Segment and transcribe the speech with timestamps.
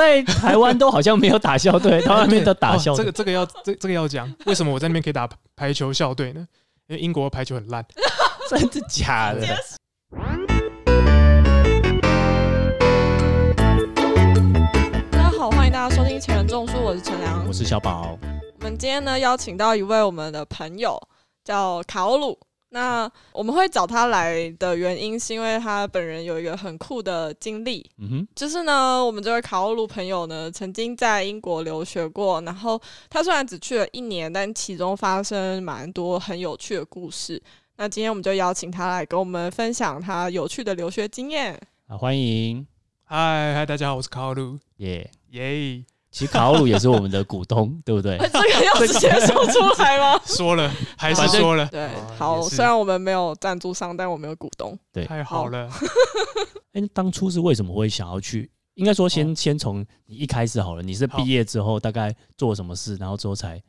[0.00, 3.04] 在台湾都好像没有打校队，台湾那边都打校队。
[3.04, 6.46] 这个这个要这这个要讲，为什么我在那边可以打排球校队呢？
[6.86, 7.84] 因为英国排球很烂，
[8.48, 9.46] 真的假的？
[15.10, 18.18] 大家好，欢迎大家收听《前人种树》，我是陈良，我是小宝。
[18.58, 20.98] 我们今天呢邀请到一位我们的朋友，
[21.44, 22.38] 叫卡欧鲁。
[22.72, 27.84] 那我们会找他来的原因，是因为他本人有一个很酷的经历。
[27.98, 32.40] 嗯哼，就是呢，我们这位卡欧鲁朋友呢，曾经在英国留学过。
[32.42, 37.42] 然后他虽然只去了一年，但其中发生蛮多很有趣的故事。
[37.76, 41.60] 那今天我们就邀请他来跟我们分享他有趣的留学经验。
[41.88, 42.64] 好，欢迎！
[43.02, 44.60] 嗨嗨，大家好，我是卡欧鲁。
[44.76, 45.84] 耶耶！
[46.10, 48.18] 其实卡欧鲁也是我们的股东， 对不对？
[48.18, 50.20] 这个要直接说出来吗？
[50.26, 51.64] 说了，还是说了。
[51.68, 51.88] 对，
[52.18, 54.76] 好，虽然我们没有赞助商，但我们有股东。
[54.92, 55.70] 对，太好了。
[56.72, 58.50] 哎，当初是为什么会想要去？
[58.74, 60.82] 应该说，先先从你一开始好了。
[60.82, 63.62] 你是毕业之后大概做什么事，然后之后才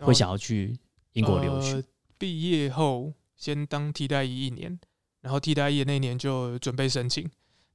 [0.00, 0.76] 会想要去
[1.12, 1.84] 英国留学？
[2.18, 4.76] 毕业后先当替代役一年，
[5.20, 7.30] 然后替代役那年就准备申请。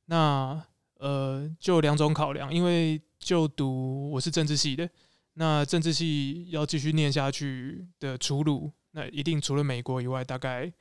[0.07, 0.61] 那
[0.99, 3.01] 呃，就两种考量，因为。
[3.21, 4.89] 就读我是政治系的，
[5.35, 10.73] 那政治系要继续念下去的出路，那一定除了美国以外，大概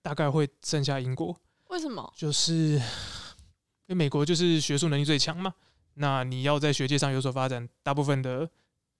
[0.00, 1.36] 大概会剩下英国。
[1.70, 2.10] 为什么？
[2.16, 2.80] 就是因
[3.88, 5.52] 为美国就是学术能力最强嘛，
[5.94, 8.48] 那你要在学界上有所发展，大部分的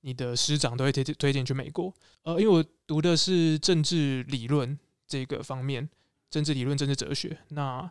[0.01, 1.95] 你的师长都会推推荐去美国。
[2.25, 5.89] 呃，因为我读的是政治理论这个方面，
[6.29, 7.91] 政治理论、政治哲学，那。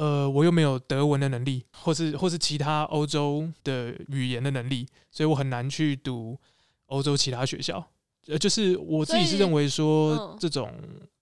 [0.00, 6.38] 呃，我又没有德文的能力，或是或是其他欧洲的语言的能力，所以我很难去读
[6.86, 7.86] 欧洲其他学校。
[8.26, 10.72] 呃，就是我自己是认为说，这种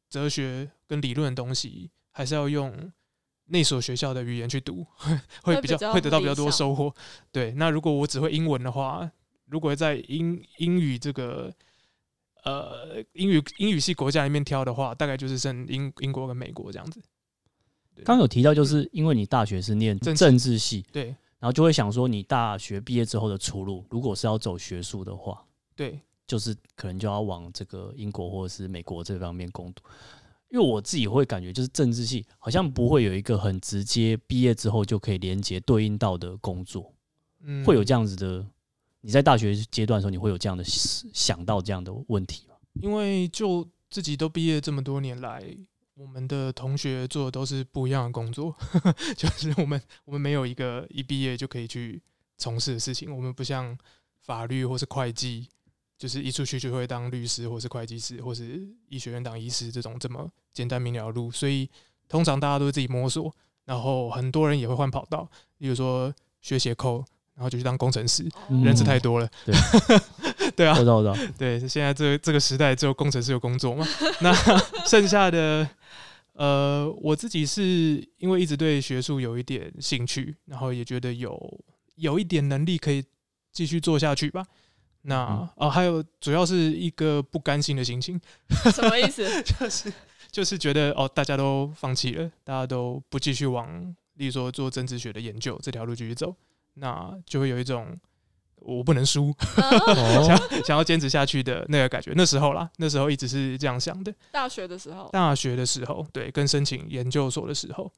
[0.08, 2.72] 哲学跟理论的东西，还是要用
[3.46, 4.86] 那所学校的语言去读，
[5.42, 6.94] 会比较会得到比较多收获。
[7.32, 9.10] 对，那如果我只会英文的话，
[9.46, 11.52] 如果在英英语这个
[12.44, 17.02] 呃英语英语系国家里面挑的话，大概就是剩英英国跟美国这样子。
[18.04, 21.06] 刚有提到，就是因为你大学是念政治系，对，
[21.38, 25.44] 然后就会想说，你大学毕业之后的出路，如果是要走学术的话，
[25.74, 29.82] 对，就是可能就要往这个英国或者是美国这方面攻读。
[30.50, 36.90] 因为我自己会感觉，就是政治系好像不会有一个很直接毕业之后就可以连接对应到的工作，
[37.42, 38.46] 嗯，会有这样子的。
[39.00, 42.56] 你在大学阶段的时候，你会有这样的想到这样的问题吗？
[42.82, 45.56] 因为就自己都毕业这么多年来。
[45.98, 48.54] 我们的同学做的都是不一样的工作，
[49.18, 52.00] 就是我们我们没有一个一毕业就可以去
[52.36, 53.12] 从事的事情。
[53.12, 53.76] 我们不像
[54.20, 55.48] 法律或是会计，
[55.98, 61.32] 就是一出去就会当律师或是会计师或是医学院当医师这种这么简单明了的路。
[61.32, 61.68] 所以
[62.08, 63.34] 通常大家都是自己摸索，
[63.64, 67.04] 然后很多人也会换跑道，例如说学写 code，
[67.34, 69.28] 然后就去当工程师，嗯、人是太多了。
[69.44, 69.52] 对。
[70.58, 70.74] 对啊，
[71.38, 73.86] 对，现在这这个时代只有工程师有工作嘛。
[74.20, 74.34] 那
[74.84, 75.68] 剩下的，
[76.32, 81.60] 呃，我自己是因为一直对学术有一点兴趣，然后也觉得有
[81.94, 83.04] 有一点能力可以
[83.52, 84.44] 继续做下去吧。
[85.02, 88.20] 那哦、还有主要是一个不甘心的心情。
[88.74, 89.24] 什么意思？
[89.44, 89.92] 就是
[90.32, 96.34] 就是觉得哦，大家都放弃了，大家都不继续往，例如说做政治学的研究这条路继续走，
[96.74, 97.96] 那就会有一种。
[98.60, 99.34] 我不能输，
[100.24, 102.12] 想想要坚持下去的那个感觉。
[102.14, 104.12] 那时候啦，那时候一直是这样想的。
[104.30, 107.90] 大学的时候，大学的时候，对，跟申请研究所的时候，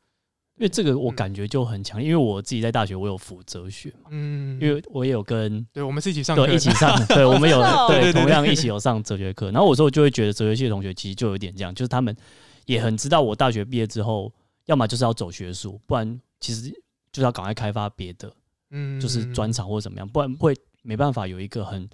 [0.56, 2.02] 因为这个我感觉就很强。
[2.02, 9.50] 因为我自己在大学，我有辅哲学嘛，嗯，因为我也有跟，对，我们是一起上课，对，一起上， 对，我们有对同样一起有上哲学课。
[9.50, 12.14] 然后我说，我就会觉得哲学系的同学其实就有点这样，就是他们
[12.66, 14.32] 也很知道我大学毕业之后，
[14.66, 16.70] 要么就是要走学术，不然其实
[17.10, 18.32] 就是要赶快开发别的。
[18.70, 21.88] 嗯，就是专场或者怎么样，不然会没办法有一个很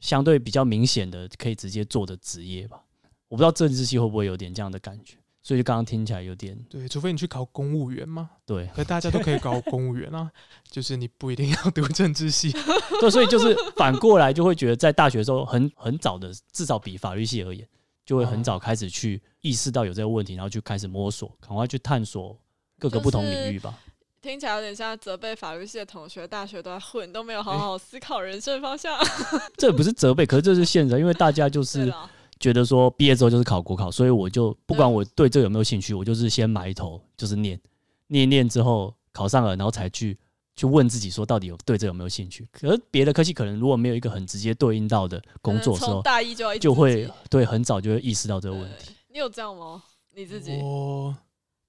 [0.00, 2.82] 相对比较明显的可以直接做的职业吧。
[3.28, 8.30] 我不知道政治系会不会有点这样的感觉，所以就刚刚听起来有点对，除非你去考公务员嘛。
[8.46, 10.30] 对，可大家都可以考公务员啊，
[10.70, 12.50] 就是你不一定要读政治系。
[13.00, 17.68] 对，所以就是反过来就会觉得在大学的时候很很早的，至少比法律系而言，
[18.06, 22.34] 就会很早开始去意识到有这个问题，然后就开始摸索，赶快去探索
[22.78, 23.78] 各个不同领域吧。
[24.20, 28.98] 听起来有点像责备法律系的同学，大学都在混，都没有好好思考人生方向。
[29.56, 31.92] 这不是责备，可是这是现实，因为大家就是
[32.40, 37.60] 觉得说毕业之后就是考国考，所以我就不管我对这个有没有兴趣，我就是先埋头就是念，
[38.08, 40.18] 念念之后考上了，然后才去
[40.56, 42.44] 去问自己说到底有对这有没有兴趣。
[42.50, 48.90] 可是别的科系可能如果没有一个很直接对应到的工作的时候，大一就要就会对很早就会意识到这个问题。
[49.12, 49.84] 你有这样吗？
[50.16, 50.56] 你自己？
[50.60, 51.16] 我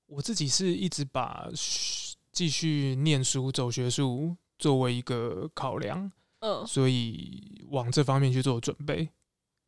[0.07, 1.47] 我自己是一直把。
[2.39, 6.09] 继续念书走学术作为一个考量，
[6.39, 9.09] 嗯，所以往这方面去做准备。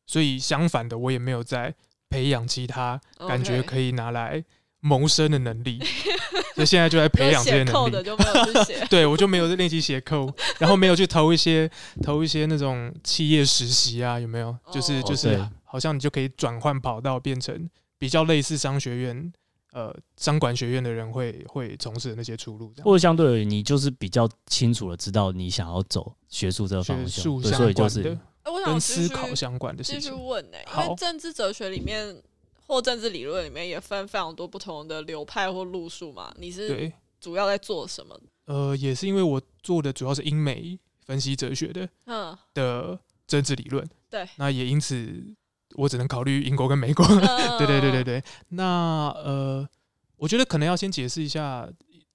[0.06, 1.74] 所以相反的，我也没有在
[2.08, 2.98] 培养其他
[3.28, 4.42] 感觉可以拿来
[4.80, 5.84] 谋生的能力。
[6.56, 7.96] 所以现在就在培养这些能力。
[8.88, 11.70] 对，我就没有在练习写 code， 然后没有去投一些
[12.02, 14.56] 投一些那种企业实习啊，有没有？
[14.72, 19.30] 就是就是，好像你就可以转换跑道，变成比较类似商学院。
[19.72, 28.18] 呃，商管学院的人会会从事的那些出路，或者相对而言，你就是比较清楚的知道你想要走学术这个方向，所以就是
[28.66, 30.00] 跟思考相关的事情。
[30.00, 32.22] 继续问呢、欸，因为政治哲学里面
[32.66, 36.30] 或政治理论里面也分非常多不同的流派或路数嘛。
[36.38, 38.20] 你是主要在做什么？
[38.44, 43.88] 呃，也是因为我做的主要是英美分析哲学的，嗯，的政治理论。
[44.10, 45.34] 对，那也因此。
[45.74, 47.06] 我只能考虑英国跟美国，
[47.58, 48.24] 对对对对对。
[48.48, 49.68] 那呃，
[50.16, 51.68] 我觉得可能要先解释一下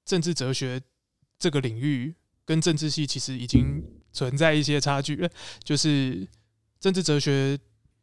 [0.05, 0.81] 政治哲学
[1.39, 2.15] 这个领域
[2.45, 5.29] 跟政治系其实已经存在一些差距了。
[5.63, 6.27] 就是
[6.79, 7.57] 政治哲学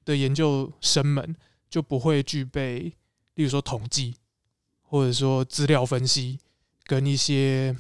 [0.05, 1.35] 的研究生们
[1.71, 2.93] 就不会具备，
[3.35, 4.17] 例如说统计，
[4.83, 6.39] 或者说资料分析，
[6.85, 7.75] 跟一些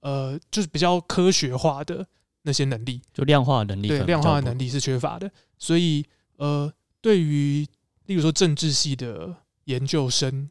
[0.00, 2.06] 呃，就是比较科学化的
[2.42, 5.30] 那些能力，就量化能力，对，量化的能力是缺乏的。
[5.58, 6.04] 所以
[6.36, 6.72] 呃。
[7.00, 7.66] 对于，
[8.06, 10.50] 例如说政治系的研究生，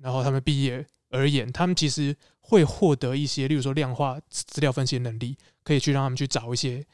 [0.00, 6.84] 然后他们毕业而言，他们其实会获得一些，例如说量化资料分析能力，可以去让他们去找一些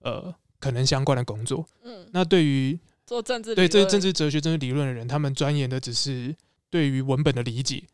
[0.00, 1.66] 呃可能相关的工作。
[1.82, 6.34] 嗯，那对于做政治对这政治哲学、政治理论的人，他们钻研的只是
[6.70, 7.84] 对于文本的理解，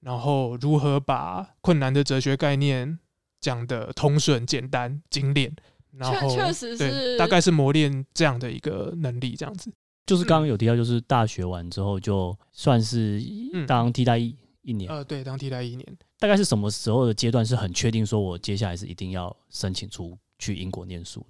[0.00, 2.98] 然后如何把困难的哲学概念
[3.40, 5.54] 讲得通顺、简单、精炼。
[5.96, 9.70] 然后确实是，大概是磨练这样的一个能力，这样子。
[10.06, 13.22] 就是刚刚有提到，就是大学完之后，就算是
[13.66, 14.90] 当替代役一年。
[14.90, 15.86] 呃，对，当替代一年。
[16.18, 21.20] 大概是什么时候的阶段是很确定说，我接下来是一定要申请出去英国念书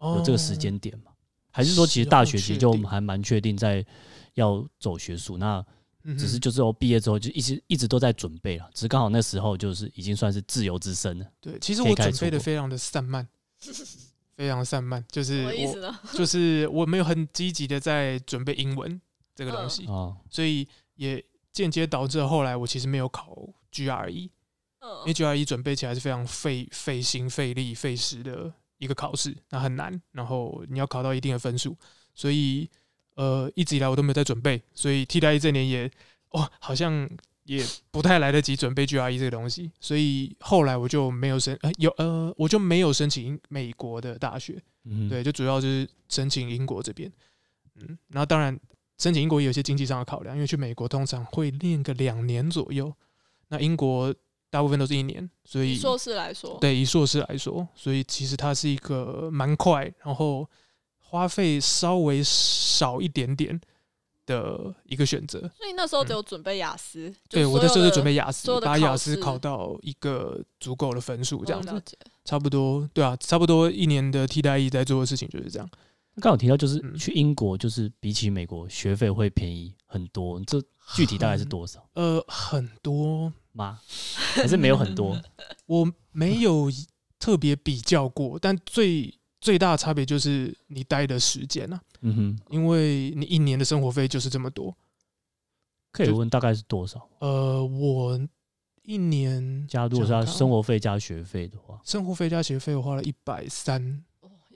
[0.00, 0.16] 呢？
[0.16, 1.12] 有这个时间点吗？
[1.50, 3.84] 还是说，其实大学其实就还蛮确定在
[4.34, 5.36] 要走学术？
[5.36, 5.64] 那
[6.16, 11.26] 只是就是我毕业之后就一直一直都在准备了，只是刚好那时候就是已经算是自由之身了。
[11.40, 13.28] 对，其实我准备的非常的散漫。
[14.36, 19.00] 非常散漫，就是我，就是我没有很积极的在准备英文
[19.34, 19.84] 这个东西，
[20.30, 23.36] 所以也间接导致后来我其实没有考
[23.72, 24.30] GRE，因
[25.06, 31.76] 为 GRE 准备起来是非常费费心费力费时的一个考试，那很难，然后你要考到一定的分数，
[32.14, 32.70] 所以
[33.16, 35.90] 呃一直以来我都没有在准备，所以替代役这年也
[36.30, 37.08] 哦好像。
[37.48, 47.10] 也不太来得及准备 GRE 这个东西，所以后来我就没有申，呃，有呃，我就没有申请美国的大学，嗯，对，就主要就是申请英国这边，
[47.76, 48.54] 嗯，然后当然
[48.98, 52.94] 申请英国也有些经济上的考量，因为去美国通常会练个两年左右，
[53.48, 54.14] 那英国
[54.50, 60.46] 大部分都是一年，所以硕士来说，对，以硕士来说，所以其实它是一个蛮快，然后
[60.98, 63.58] 花费稍微少一点点。
[64.28, 67.10] 的一个选择，所以那时候只有准备雅思。
[67.30, 71.82] 对，我那时候就准备雅思，把雅思考到一个足够的分数，这样子，
[72.26, 72.86] 差不多。
[72.92, 75.66] 对啊，差不多一年的替代役在做的事情就是这样。
[76.20, 80.60] 刚好提到就是去英国，就是比起美国学费会便宜很多，这
[80.94, 81.88] 具体大概是多少？
[81.94, 83.80] 呃，很多吗？
[84.34, 85.18] 还是没有很多？
[85.66, 86.70] 我没有
[87.18, 89.14] 特别比较过，但最。
[89.40, 94.76] 最大的差别就是你待的时间啊，嗯哼，因为你一年的生活费就是这么多，
[95.92, 97.08] 可以问大概是多少？
[97.20, 98.20] 呃，我
[98.82, 104.04] 一年加，如果是要生活费加学费的话，生活费加学费我花了一百三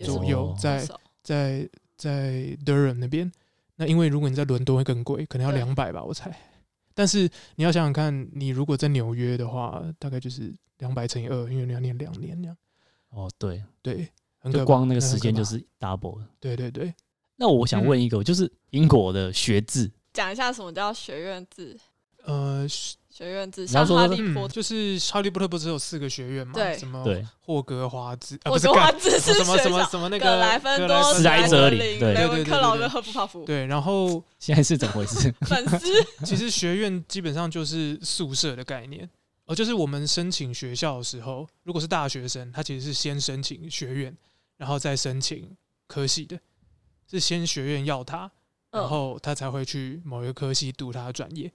[0.00, 0.86] 左右，在
[1.22, 3.30] 在在 Durham 那边。
[3.76, 6.36] 那因为如果你在伦敦会更贵，可能要两百吧，我猜。
[6.94, 12.56] 但是你要想想看，你如果在纽约的话，大概就是两百乘以二，因为你要念两年这样。
[13.10, 14.08] 哦，对对。
[14.50, 16.26] 就光那个时间就是 double 了。
[16.40, 16.94] 对对对。
[17.36, 21.76] 那我想问一个，就是英国的学制，讲一下什么叫学院制？
[22.24, 26.52] 呃，学院制，像哈利波特，就是哈利波特不是有四个学院吗？
[26.54, 27.04] 对，什么
[27.40, 33.44] 霍格华兹，霍格华兹是什么什么什么那个格莱芬多、史莱哲林，对对对，克劳跟赫夫帕夫。
[33.44, 35.34] 对，然后 现在是怎么回事？
[35.40, 35.86] 粉丝。
[36.24, 39.08] 其实学院基本上就是宿舍的概念，
[39.46, 44.16] 呃，就是我们申请学校的时候，如果是大学生，他其实是先申请学院。
[44.62, 45.56] 然后再申请
[45.88, 46.38] 科系的，
[47.10, 48.30] 是先学院要他，
[48.70, 51.50] 然后他才会去某一个科系读他的专业。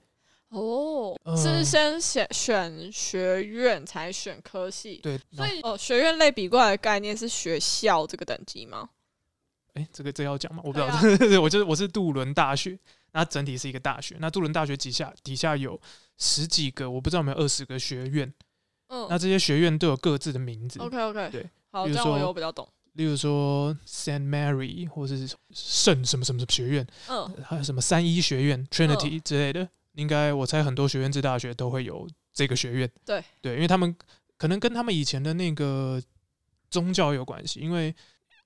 [0.50, 5.00] 哦，是先选选学院才选科系。
[5.02, 8.90] 对，所以哦，学院类比过来的概念是学校这个等级吗？
[9.72, 10.60] 哎，这个这个要讲吗？
[10.62, 12.78] 我不知道， 我就是我是杜伦大学，
[13.12, 14.18] 那整体是一个大学。
[14.20, 15.80] 那杜伦大学底下底下有
[16.18, 18.30] 十几个，我不知道有没有二十个学院。
[18.88, 20.78] 嗯，那这些学院都有各自的名字。
[20.80, 22.68] OK OK，对，好，这样我有比较懂。
[22.98, 32.90] 例如说 Saint Mary 或者是圣什么什么学院，嗯，还有什么三一学院 Trinity 之类的，嗯、应该我猜很多学院制大学都会有这个学院。
[33.04, 33.96] 对对，因为他们
[34.36, 36.02] 可能跟他们以前的那个
[36.70, 37.94] 宗教有关系，因为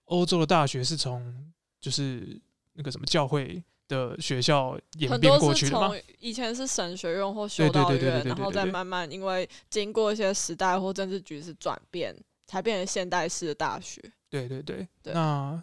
[0.04, 2.38] 欧洲的大学是从就是
[2.74, 5.90] 那个什么教会的学校演变过去的嘛。
[6.18, 12.14] 以前是神学院或修道院，然后再慢慢因为经过一些时代或政治局势转变，
[12.46, 13.98] 才变成现代式的大学。
[14.32, 15.62] 对对对，对那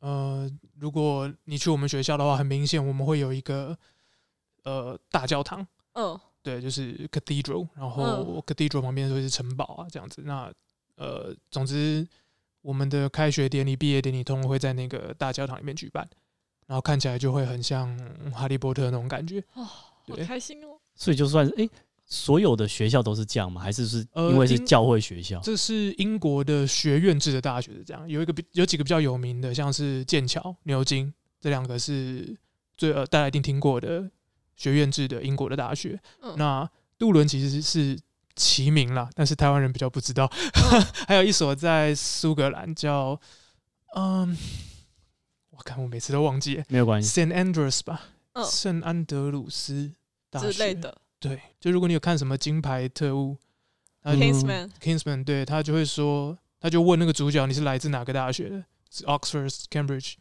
[0.00, 3.74] 呃，如果你去我们学校的话，很明显我们会有一个
[4.64, 5.66] 呃大教堂。
[5.94, 10.20] 嗯，对，就是 cathedral，然后 cathedral 旁边会是城堡啊，这样子。
[10.26, 10.52] 那
[10.96, 12.06] 呃，总之
[12.60, 16.06] 我们的开学典礼、毕业典礼，通常会在那个大教堂里面举办。
[16.66, 17.98] 然后看起来就会很像
[18.30, 20.78] 哈利波特那种感觉哦，好开心哦！
[20.94, 21.70] 所以就算哎诶，
[22.10, 23.62] 所有的学校都是这样吗？
[23.62, 25.38] 还是是因为是教会学校？
[25.38, 32.36] 呃、这是英国的学院制的大学是这样，有一个比有几个比较有名的，像是剑桥、牛津这两个是
[32.76, 34.10] 最呃大家一定听过的
[34.56, 35.98] 学院制的英国的大学。
[36.20, 37.98] 嗯、那杜伦其实是
[38.36, 40.30] 齐名啦，但是台湾人比较不知道。
[40.34, 43.18] 嗯、 还有一所在苏格兰叫
[43.94, 44.36] 嗯。
[45.50, 47.20] 我看我每次都忘记，没有关系。
[47.20, 48.00] Saint Andrews 吧，
[48.50, 49.92] 圣安德鲁斯
[50.30, 50.96] 大学之类的。
[51.20, 53.36] 对，就如果你有看什么金牌特务
[54.02, 58.64] ，Kingsman，Kingsman，对他就会说，他就问那个主角，你是来自哪个大学的？
[58.90, 60.14] 是 Oxford、Cambridge，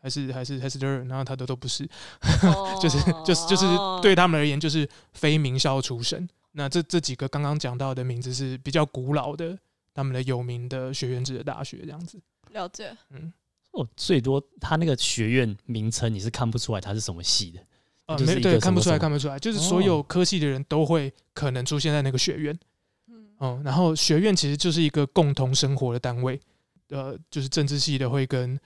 [0.00, 1.08] 还是还是还是 Durham？
[1.08, 1.88] 然后他都都不是，
[2.82, 3.66] 就是就是就是
[4.02, 6.28] 对他们而言，就是非名校出身。
[6.52, 9.58] 那这这几个刚刚讲到的名字是比较古老的，
[9.92, 12.18] 他们的有名的学院制的大学，这样子。
[12.50, 13.32] 了解，嗯。
[13.72, 17.60] 我，最多他那个学院名称你是看不出来他是什么系的
[18.06, 18.16] 啊？
[18.18, 22.58] 没对，看不出来，看不出来，就是所有科系的人都会可能出现在那个学院。
[23.40, 26.40] 嗯，然后学院其实就是一个共同生活的单位。
[26.88, 28.58] 呃，就是政治系的会跟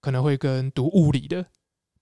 [0.00, 1.46] 可能会跟读物理的、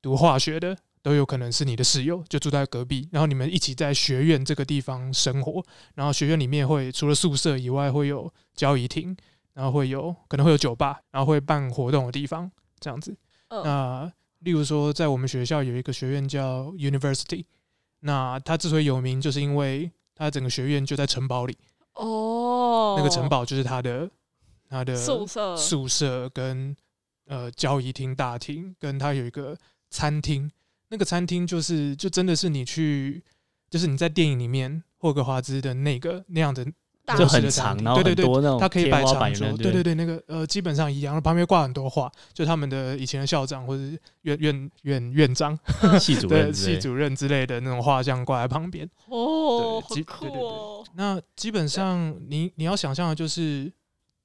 [0.02, 5.64] 读化学的都有可能是你的室友，就住在隔壁，然后你们一起在学院这个地方生活。
[5.94, 9.16] 然后学院里面会除了宿舍以外，会有交谊厅。
[9.54, 13.12] 然后会有可能会有酒吧，然后会办活动的地方这样子。
[13.48, 17.44] 嗯、那例如说，在我们学校有一个学院叫 University，
[18.00, 21.56] 那它之所以有名，就是因为它整个学院就在城堡里。
[21.94, 24.10] 哦，那个城堡就是它的
[24.68, 26.76] 它的宿舍宿舍跟
[27.26, 29.56] 呃交易厅大厅，跟它有一个
[29.90, 30.50] 餐厅。
[30.88, 33.22] 那个餐厅就是就真的是你去，
[33.68, 36.66] 就是你在电影里面霍格华兹的那个那样的。
[37.16, 43.82] 就很长，然后很多那种它可以摆长桌，对对对，那个呃基本上一样，旁边挂很多画，就他们的以前的校长或者
[44.22, 45.58] 院院院院长、
[45.98, 48.88] 系主任、系主任之类的那种画像挂在旁边。
[49.06, 50.84] 哦，好酷哦！
[50.94, 53.72] 那基本上你你要想象的就是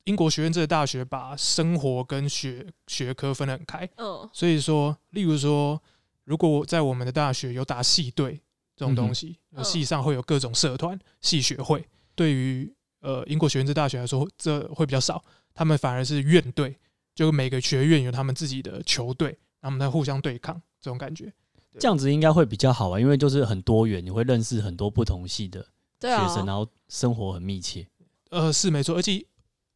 [0.05, 3.87] 英国学院这个大学把生活跟学学科分得很开。
[3.97, 5.81] 嗯，所以说，例如说，
[6.25, 8.41] 如果我在我们的大学有打系队
[8.75, 11.85] 这种东西，系上会有各种社团、系学会。
[12.15, 16.77] 对于呃英国学院制大学来说，这会比较少，他们反而是院队，
[17.15, 21.31] 就每个学院有他们自己的球队，他们在互相对抗，这种感觉，
[21.79, 25.61] 这样子应该会比较好啊，因为就是很多元，你会认识很多不同系的
[25.99, 27.87] 学生，啊、然后生活很密切。
[28.29, 29.25] 呃，是没错，而且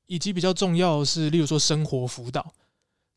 [0.07, 2.53] 以及比较重要的是，例如说生活辅导，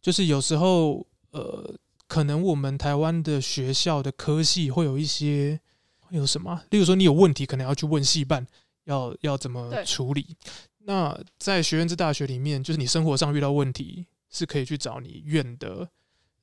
[0.02, 1.74] 就是有时候呃，
[2.06, 5.60] 可能我们台湾的学校的科系会有一些
[5.98, 8.46] 会有什么，例如说你有问题，可能要去问系办。
[8.84, 10.36] 要要怎么处理？
[10.84, 15.88] 那在学院制大学里面，就是你生活上遇到问题，是可以去找你院的，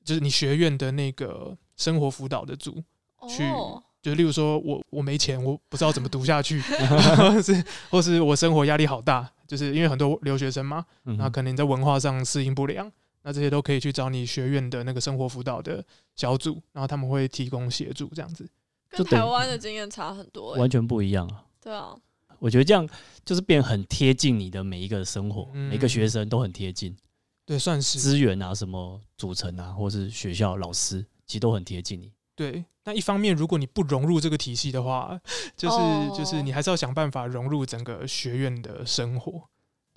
[0.04, 2.82] 就是你学院的那个生活辅导的组
[3.28, 3.42] 去。
[3.44, 6.60] 哦、就例如说我我没钱，我不知道怎么读下去，
[7.18, 12.90] 或是或是我生活压力好大，就是因为很多留学生嘛，那可能你在文化上适应不良，
[13.22, 18.48] 那这些都可以去找你学院的那个生活辅导的小组，然后他们会提供协助，这样子。
[18.90, 21.44] 跟台湾的经验差很多、欸，完全不一样啊。
[21.60, 21.94] 对啊。
[22.38, 22.88] 我觉得这样
[23.24, 26.96] 就是变很贴近你的每一个生活，嗯、每个学生都很贴近。
[27.44, 32.12] 对，算是资源啊，什么组成啊，或是学校老师，其实都很贴近你。
[32.36, 35.18] 对，那一方面，如果你不融入这个体系的话，
[35.56, 39.48] 就是、哦、就是你还是要想办法融入整个学院的生活。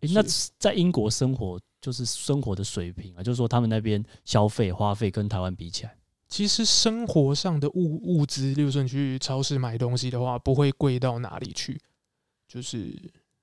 [0.01, 0.23] 欸、那
[0.57, 5.95] 在英国生活，就是生活的水平啊，就是说他们那边消费花费跟台湾比起来，
[6.27, 11.79] 其实生活上的物物资，例如说你去超市买东西的话，不会贵到哪里去。
[12.51, 12.93] 就是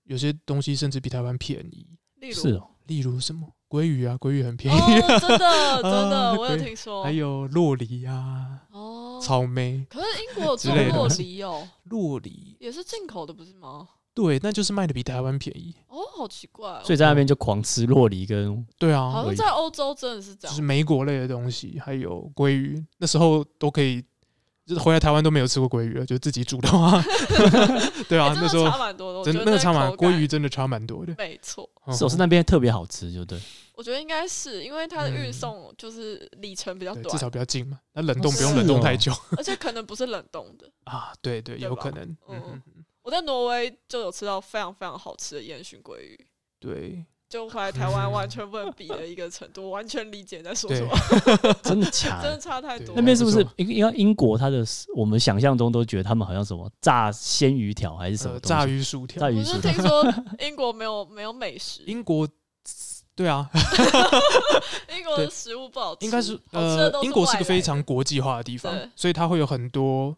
[0.05, 1.87] 有些东西甚至比台湾便宜，
[2.17, 3.49] 例如，是哦，例如什么？
[3.71, 12.55] 鲑鱼啊，鲑鱼很便宜，啊哦，真的真的， 我有听说，还有洛梨啊，哦，草莓，可是英国有种洛梨哦，洛梨。
[12.61, 13.89] 也是进口的，不是吗？
[14.13, 15.75] 对，那就是卖的比台湾便宜。
[15.87, 16.83] 哦，好奇怪、哦。
[16.85, 24.05] 所以在那边就狂吃洛梨跟对啊，好像在欧洲真的是这样，就是莓果类的东西，还有鲑鱼，那时候都可以。
[24.69, 27.03] 就是回来台湾都没有吃过鲑鱼了，就自己煮的话，
[28.07, 31.67] 对啊，欸、那时候差蛮多的，真的那个差蛮，鲑鱼真的差蛮多的，没错。
[31.91, 33.41] 是我是那边特别好吃，就对。
[33.75, 40.71] 我觉得应该是因为它的运送就是里程比较短，至少比较近嘛，那冷冻不用冷冻太久， 而且可能不是冷冻的。
[40.85, 42.17] 啊，对对，有可能。
[42.29, 42.61] 嗯，
[43.01, 46.27] 我在挪威就有吃到非常非常好吃的烟熏鲑鱼，
[46.61, 47.07] 对。
[47.29, 50.97] 就回来台湾完全不能比的一个程度，完全理解在说什么，
[51.63, 52.23] 真的 假的？
[52.23, 52.95] 真的差太多。
[52.97, 54.65] 那边是不是因因为英国它的
[54.97, 59.21] 我们想象中都觉得他们好像什么炸鲜鱼条还是什么、呃、炸鱼薯条？
[59.21, 59.71] 炸鱼薯条。
[59.71, 61.83] 我是听说英国没有没有美食。
[61.87, 62.27] 英 国
[63.15, 63.51] 对啊，
[64.97, 66.07] 英国的食物不好吃。
[66.07, 70.17] 应该是呃，英国是个非常国际化的地方，所以它会有很多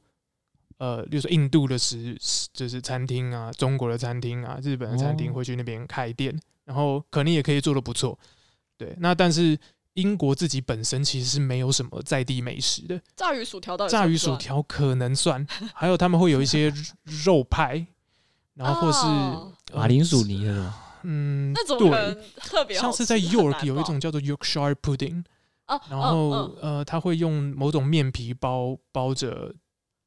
[0.79, 2.17] 呃，比如说印度的食
[2.52, 6.38] 就是餐厅啊，中国的餐厅啊，日本的餐厅会去那边开店。
[6.71, 8.17] 哦然后可能也可以做的不错，
[8.79, 8.95] 对。
[9.00, 9.59] 那但是
[9.95, 13.00] 英国自己本身其实是没有什么在地美食的。
[13.17, 16.73] 炸鱼薯条到底炸鱼薯条可能算，还有他们会有一些
[17.25, 17.85] 肉 派，
[18.55, 20.73] 然后或是马铃薯泥的？
[21.03, 25.25] 嗯，那种对，特别像是在 York 有一种叫做 Yorkshire Pudding，
[25.89, 29.53] 然后呃，他会用某种面皮包包着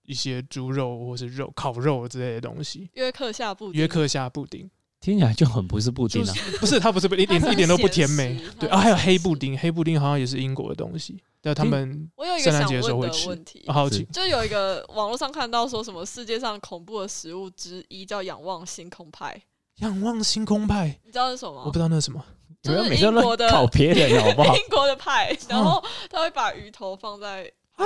[0.03, 2.89] 一些猪肉或是肉烤肉之类的东西。
[2.93, 4.69] 约克夏布丁，约克夏布丁。
[5.03, 8.39] 听起来就很不是布丁啊，不是，它不是一点一点都不甜美。
[8.57, 11.21] 对啊，还有黑布丁，黑布丁好像也是英国的东西。
[11.41, 19.37] 对，他们我有一个想问的问题，好奇，就有一个网络上看到说什么世界上恐怖的食物之一叫仰望星空派。
[19.79, 21.63] 仰望星空派，你知道是什么吗？
[21.65, 22.23] 我不知道那是什么，
[22.61, 24.55] 就是英国的考别人 好不好？
[24.55, 27.85] 英国的派，然后他会把鱼头放在啊。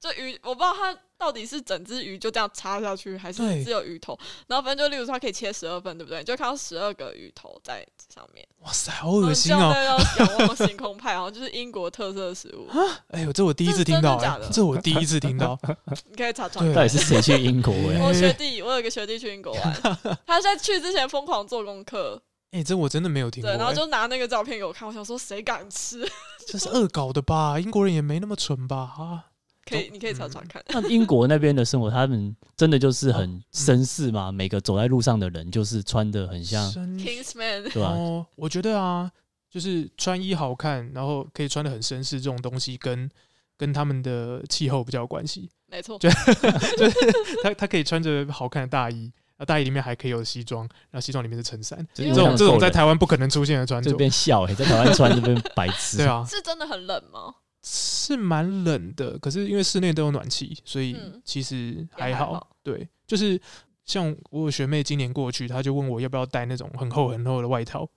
[0.00, 0.94] 这鱼我不知道它
[1.24, 4.18] 到底是整只鱼就这样插下去，还是只有鱼头。
[4.46, 6.18] 然后反正就例如说它可以切十二份，对不对？
[6.18, 7.82] 你就看到十二个鱼头在
[8.14, 8.46] 上面。
[8.58, 9.72] 哇塞，好恶心哦！
[10.18, 12.68] 叫仰望星空派，然后就是英国特色食物。
[13.08, 15.58] 哎呦，这我第一次听到，哎，这我第一次听到。
[16.10, 17.72] 你可以查查，到底是谁去英国？
[18.04, 22.20] 我学弟，我有个学弟去英国玩，他在去之前疯狂做功课。
[22.52, 23.50] 哎，这我真的没有听过。
[23.50, 26.06] 对，然后就拿那个照片给我看，我想说谁敢吃？
[26.46, 27.58] 这是恶搞的吧？
[27.58, 28.76] 英国人也没那么蠢吧？
[28.76, 29.24] 啊。
[29.64, 30.62] 可以，你可以查查看。
[30.70, 34.30] 那英国那边的生活，他们真的就是很绅士嘛？
[34.30, 37.88] 每个走在路上的人，就是穿的很像 Kingsman，对吧？
[37.88, 39.10] 哦，我觉得啊，
[39.50, 43.08] 就是穿衣好看，然后可以穿的很绅士，这种东西跟
[43.56, 45.48] 跟他们的气候比较有关系。
[45.66, 46.08] 没错，就
[46.78, 46.96] 就是
[47.42, 51.84] 他他可以穿着好看的大衣，那大衣里面还可以有西装，然后西装里面是衬衫。
[51.92, 53.90] 这种这种在台湾不可能出现的穿着。
[53.90, 55.96] 这边笑哎，在台湾穿这边白痴。
[55.98, 57.34] 对啊，是真的很冷吗？
[57.66, 62.26] 是蛮冷的，可是因为室内都有暖气，所以其实还好。
[62.26, 63.40] 嗯、还好对，就是
[63.86, 67.88] 像我有学妹今年过去，她就问我要不要带那种很厚很厚的外套。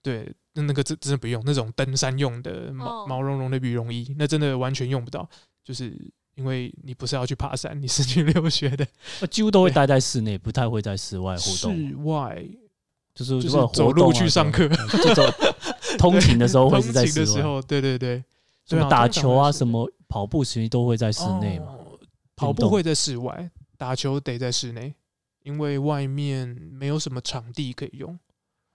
[0.00, 5.28] 对，那那个真真的不用，那种登山用的毛毛茸茸的羽绒衣，那真的完全用不到。
[5.64, 5.92] 就是
[6.36, 8.86] 因为你不是要去爬山，你是去留学的，
[9.28, 11.76] 几乎都会待在室内，不太会在室外活动。
[11.76, 12.44] 室外
[13.12, 14.68] 就是就是走路去上课，
[15.02, 15.22] 就走
[15.98, 17.62] 通勤的时候会是在室外。
[17.66, 18.22] 对对对。
[18.70, 21.76] 什么打球啊，什么跑步，其实都会在室内嘛。
[22.36, 24.94] 跑步会在室外，打球得在室内，
[25.42, 28.18] 因为外面没有什么场地可以用。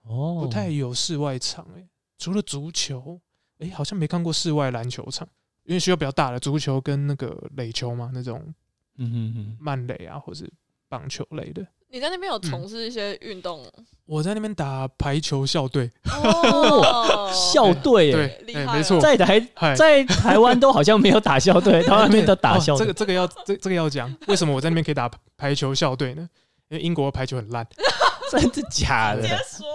[0.02, 3.20] 哦，不太有室外场诶，除了足球，
[3.58, 5.26] 诶，好像没看过室外篮球场，
[5.64, 8.54] 因为需要比较大的足球跟那个垒球嘛，那种
[8.98, 10.48] 嗯哼哼慢垒啊，或是
[10.88, 11.66] 棒球类的。
[11.96, 13.64] 你在那边有从事一些运动？
[14.04, 15.90] 我在那边打排球校队，
[17.32, 19.40] 校队对，厉害，没错，在台
[19.74, 22.84] 在台湾都好像没有打校队， 台湾那边都打校队。
[22.84, 26.28] 这个这个要这这个要讲，为什么我在那边可以打排球校队呢？
[26.68, 27.66] 因为英国排球很烂，
[28.30, 29.26] 真的假的？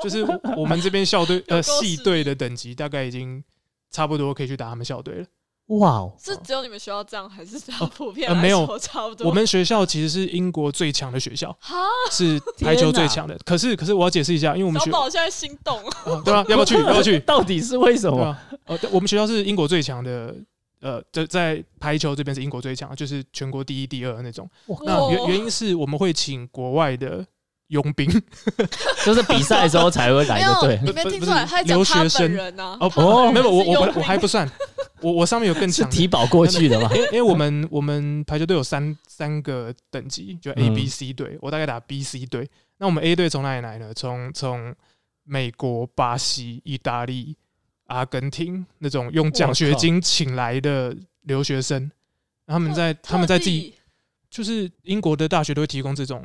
[0.03, 0.23] 就是
[0.55, 3.43] 我们这边校队呃系队的等级大概已经
[3.89, 5.25] 差不多可以去打他们校队了。
[5.79, 6.13] 哇哦！
[6.21, 8.35] 是只有你们学校这样，还是比较普遍？
[8.37, 9.27] 没有，差不多。
[9.27, 11.55] 我们学校其实是英国最强的学校，
[12.11, 13.37] 是排球最强的。
[13.45, 15.81] 可是，可是我要解释一下，因为我们学校现在心动，
[16.25, 16.45] 对吧？
[16.49, 16.75] 要不要去？
[16.81, 17.19] 要不要去？
[17.19, 18.35] 到底是为什么？
[18.65, 20.35] 呃，我们学校是英国最强的，
[20.81, 24.49] 呃，在在排球这边是英国最强，就是全国第一、第二那种。
[24.85, 27.25] 那原原因是我们会请国外的
[27.71, 28.07] 佣兵，
[29.03, 30.59] 就是比赛的时候才会来的。
[30.61, 31.45] 对，你没听出来？
[31.45, 34.49] 他留学生哦哦，没有，我我我还不算。
[35.01, 36.89] 我我上面有更强，提保过去的嘛？
[36.93, 42.47] 因为因为我们我们排球队有三三个等级，就 A、B、C 队，我大概打 B、C 队。
[42.77, 43.93] 那我们 A 队从哪里来呢？
[43.95, 44.75] 从从
[45.23, 47.35] 美国、巴西、意大利、
[47.87, 51.89] 阿根廷那种用奖学金请来的留学生，
[52.45, 53.73] 他们在他们在自己
[54.29, 56.23] 就是英国的大学都会提供这种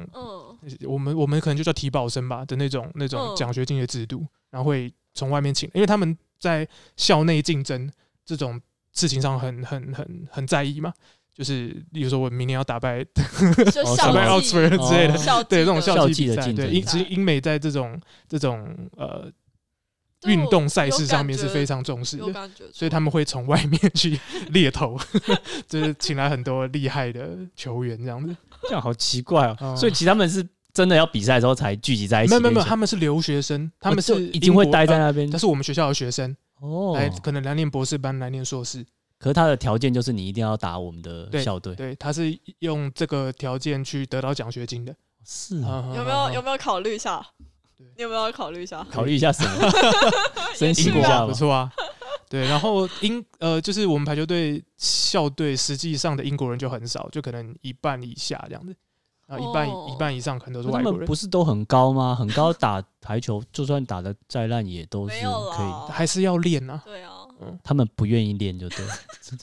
[0.87, 6.67] 我们我们可能就叫体保生吧的那种那种奖学金的制度，然后会从外面请，因为他们在
[6.97, 7.91] 校内竞争
[8.25, 8.61] 这种
[8.93, 10.93] 事情上很很很很在意嘛。
[11.35, 19.31] 就是，比如说我明年要打败，打败 Oxford 之类的，对这种校际比赛，对英其实英美在这种这种呃
[20.25, 24.99] 运动赛事上面是非常重视的，所以他们会从外面去 猎头，
[25.69, 28.35] 就是请来很多厉害的球员这样子。
[28.69, 32.31] 这样好奇怪哦，所以其实他们是真的要比赛的时候才聚集在一起。
[32.31, 38.85] 没有没有，他们是留学生，他们是一定会待在那边，但是我们学校的学生哦，来可能来念博士班，来念硕士。
[39.19, 44.95] 可是他的条件就是你一定要打我们的校队，对，他是用这个条件去得到奖学金的。
[45.25, 47.25] 是啊，有没有有没有考虑一下？
[47.97, 48.87] 你有没有考虑一下？
[48.91, 49.71] 考虑一下什么？
[50.55, 51.71] 申请一下不错啊。
[52.29, 58.75] 对，然后英呃，就是我们排球队校队实际上的英国人就很少，就可能一半以下这样子。
[59.27, 61.05] 啊，一半一半以上可能都是外国人。
[61.05, 62.15] 不是都很高吗？
[62.15, 66.81] 很高打排球，就算打的再烂，也都是可以，还是要练啊。
[66.85, 67.13] 对啊。
[67.41, 68.87] 嗯，他们不愿意练，就对。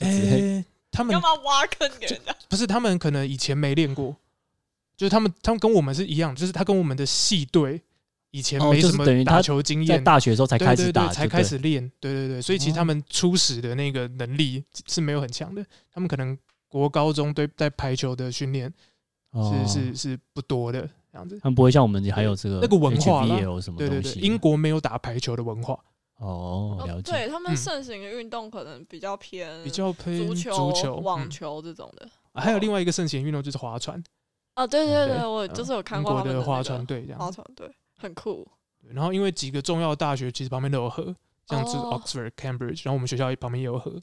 [0.00, 2.34] 哎，他们干嘛挖坑给人家？
[2.48, 4.16] 不是，他们可能以前没练过，
[4.96, 7.82] 就是他们，他们跟我们是一样，就是他跟我们的系队
[8.34, 11.88] 以前没什么打球经验，在大学的时候才开始打，才开始练。
[12.00, 15.64] 对对对，所以其实他们初始的那个能力是没有很强的。
[15.92, 18.74] 他们可能国高中对在排球的训练
[19.32, 20.80] 是是是不多的
[21.12, 21.38] 这样子。
[21.38, 24.12] 他们不会像我们还有这个那个文化有什么对对对。
[24.14, 25.78] 英国没有打排球的文化。
[26.16, 27.12] 哦，了解。
[27.12, 32.08] 对他们盛行的运动可能比较偏比较偏足球、足球、网球这种的。
[32.34, 34.02] 还有另外一个盛行的运动就是划船。
[34.56, 37.20] 哦，对对对，我就是有看过的划船队这样。
[37.20, 37.70] 划船队
[38.04, 38.46] 很酷。
[38.88, 41.14] 然后因为几个重要的大学其实旁边都有河，
[41.48, 44.00] 像是 Oxford、Cambridge，然后我们学校旁边也有河，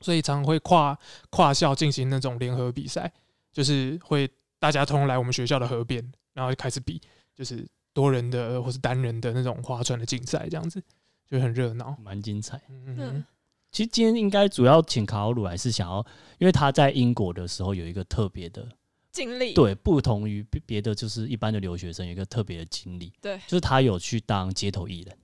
[0.00, 0.96] 所以常常会跨
[1.30, 3.12] 跨校进行那种联合比赛，
[3.52, 7.00] 就是会大家通来我们学校的河边，然后就开始比，
[7.34, 10.82] 就是多人的或是单人的那种划船的竞赛这样子。
[11.28, 12.60] 就很热闹，蛮精彩。
[12.68, 13.24] 嗯嗯，
[13.70, 16.04] 其实今天应该主要请卡奥鲁来是想要，
[16.38, 18.68] 因为他在英国的时候有一个特别的
[19.12, 25.18] 经历，对，不同于别的就是一般的留学生有一个特别的经历，对，就是他有去当街头艺人。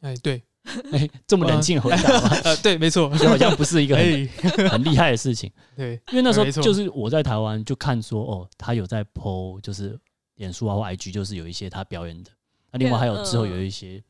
[0.00, 0.42] 哎，对，
[0.92, 2.28] 哎，这么冷静回答吗？
[2.44, 5.50] 呃，对，没错， 好像不是一个很很厉害的事情。
[5.76, 9.98] 对，因为那时候就是我在台湾就看说，哦，他有在 PO，就是
[10.34, 12.30] 脸书啊或 IG，就是有一些他表演的。
[12.72, 14.02] 那另外还有之后有一些。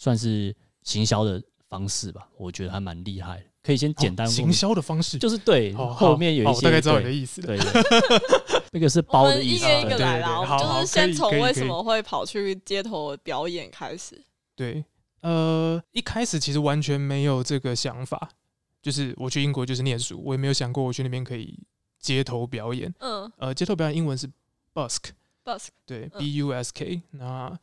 [0.00, 3.44] 算是行销的方式吧，我觉得还蛮厉害。
[3.62, 7.42] 可以先简单行销的方式，就是对后面有一些，大概知道你的意思。
[7.42, 7.58] 对，
[8.72, 9.66] 那个是包的意思。
[9.66, 14.24] 一个一个来啦，就是先从为什么会跑去街头表演开始。
[14.54, 14.84] 对，
[15.20, 18.30] 呃，一开始其实完全没有这个想法，
[18.80, 21.58] 就是我去英国就是念书，我也没有想过我去那边可以
[21.98, 22.92] 街头表演。
[23.00, 24.28] 嗯，呃，街头表演英文是
[24.72, 27.56] busk，busk，对，b u s k，那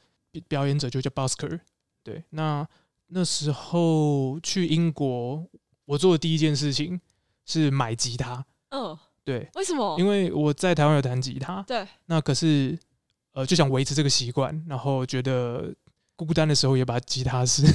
[0.47, 1.59] 表演者就叫 busker。
[2.03, 2.67] 对，那
[3.07, 5.45] 那时候去英国，
[5.85, 6.99] 我做的第一件事情
[7.45, 8.45] 是买吉他。
[8.69, 9.95] 嗯，对，为什么？
[9.99, 11.63] 因为我在台湾有弹吉他。
[11.67, 12.77] 对，那可是
[13.33, 15.73] 呃，就想维持这个习惯，然后觉得
[16.15, 17.65] 孤单的时候也把吉他是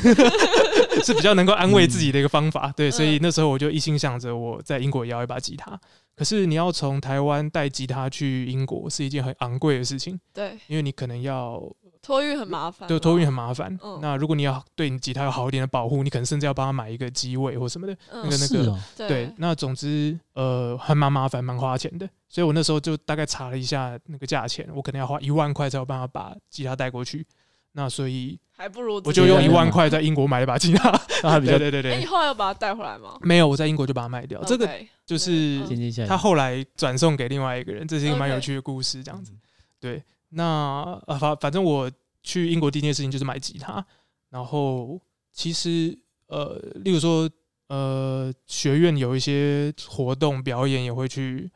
[1.02, 2.72] 是比较能够安慰自己的一个方法。
[2.76, 5.80] 对，所以那时候我就一心想着我在英国也要一把吉他。
[6.14, 10.20] 可是你要从台湾带吉他去英国是一件很昂贵的事情。
[10.34, 11.62] 对，因为你可能要。
[12.02, 13.78] 托运很麻烦，对，托运很麻烦。
[13.82, 19.32] 嗯、那如果你要对你吉他有好一点的保护，你可能甚至要帮他买一个机位或什么的，嗯、那个那个，哦、对。
[19.36, 22.08] 那总之，呃，还蛮麻烦，蛮花钱的。
[22.28, 27.26] 所以我那时候就大概查了一下那个价钱，我可能要花一万块才有办法把吉他带过去。
[27.72, 30.90] 那所以还不如我就用一万块在英国买一把吉他，
[31.22, 33.16] 那还比较 对对对你后来有把它带回来吗？
[33.20, 34.42] 没有，我在英国就把它卖掉。
[34.42, 34.68] 这个
[35.06, 35.62] 就是
[36.08, 39.32] 他后来转送给另外一个人，这是一个蛮有趣的故事，这样子。
[39.78, 41.90] 对，那呃反反正我。
[42.22, 43.82] 去英国第一件事情就是买吉他，
[44.28, 45.00] 然后
[45.32, 47.26] 其实呃，例如说
[47.68, 51.50] 呃，学院有一些活动表演也会去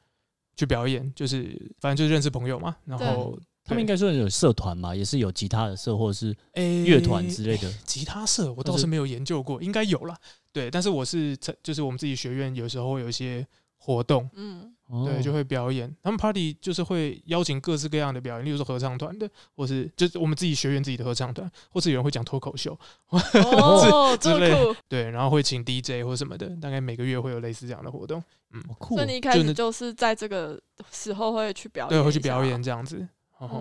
[0.57, 2.75] 去表演，就是反正就是认识朋友嘛。
[2.87, 7.71] 然后他们应该说有社团嘛，也是有吉他的社或者是乐团之类的。
[7.71, 10.17] 欸、吉他社我倒是没有研究过，应该有啦。
[10.51, 14.74] 对，但是我是就是我们自己学院有时候会有一些活动，嗯。
[15.05, 15.93] 对，就会表演。
[16.03, 24.55] 他们 party 就是会邀请各式各样的表演，例如说合唱团的，或是就是我们自己学院自己的合唱团，或是有人会讲脱口秀，哦， 之类。
[24.87, 28.23] 对，然后会请 DJ 或什么的，大概每个月会有类似这样的活动。
[28.53, 28.97] 嗯，酷。
[28.97, 30.61] 所以你一开始就是在这个
[30.93, 33.09] 时候会去表演，对，会去表演这样子。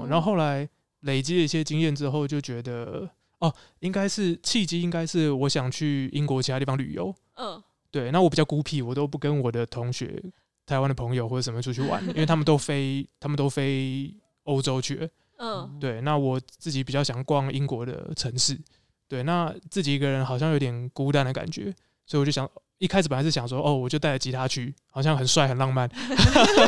[0.08, 0.68] 然后后来
[1.02, 3.10] 累积了一些经验之后，就觉得
[3.40, 7.16] 哦，应该是契机，应该是我想去英国其他地方旅游。
[7.38, 8.12] 嗯，对。
[8.12, 10.22] 那我比较孤僻，我都不跟我的同学。
[10.66, 16.02] 台湾的朋友或者什么出去玩， 因为他们都飞，他们都飞欧洲去了，嗯，对。
[16.02, 18.60] 那我自己比较想逛英国的城市，
[19.08, 19.24] 对。
[19.24, 21.74] 那自己一个人好像有点孤单的感觉，
[22.06, 25.90] 所以我就想，一开始本来是想说，哦，我就带着吉他去，好像很帅很浪漫，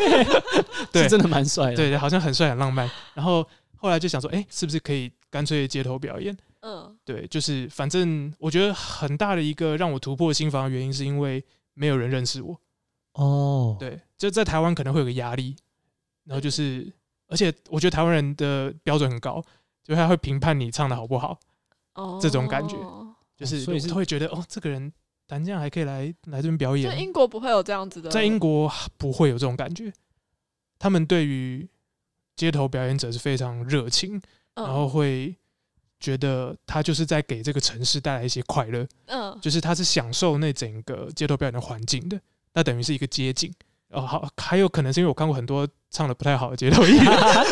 [0.91, 2.89] 对，真的蛮帅的，对，好像很帅很浪漫。
[3.13, 6.35] 然后后来就想说，哎，是不是可以干脆街头表演？
[6.61, 12.59] 嗯，对，就是反正我觉得很大的一个让我突破心房的原因，是因为没有人认识我。
[13.15, 15.55] 哦，对，就在台湾可能会有个压力，
[16.23, 16.89] 然后就是，
[17.27, 19.43] 而且我觉得台湾人的标准很高，
[19.83, 21.37] 就他会评判你唱的好不好。
[21.95, 22.77] 哦，这种感觉，
[23.35, 24.91] 就是所以是会觉得哦，这个人
[25.27, 26.89] 弹这样还可以来来这边表演。
[26.89, 29.91] 在英国不会有这样子的，在英国不会有这种感觉，
[30.79, 31.67] 他们对于
[32.35, 34.21] 街头表演者是非常热情，
[34.53, 35.35] 然后会。
[35.97, 42.19] 觉得他就是在给这个城市带来一些快乐，嗯，就是他是享受那整个街头表演的环境的，
[42.55, 43.53] 那等于是一个街景
[43.89, 44.01] 哦。
[44.01, 47.05] 好，还有可能是因为我看过很多唱的不太好的街头艺人，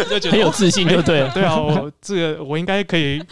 [0.10, 3.24] 就觉得 很有自信，就对了，对啊，我这个我应该可以，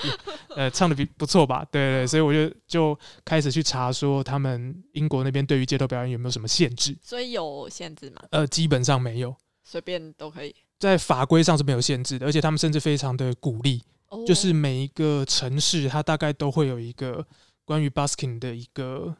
[0.56, 1.66] 呃，唱的比不错吧？
[1.72, 6.96] 对，对对，所以我就就开始去查说他们英国那边对于街头表演有没有什么限制？
[7.02, 8.22] 所以有限制吗？
[8.30, 13.82] 呃，基本上没有，随便都可以，在法规上是没有限制的，而且他们甚至非常的鼓励。
[14.28, 17.26] 就是每一个城市，它大概都会有一个
[17.64, 19.16] 关于 busking 的一个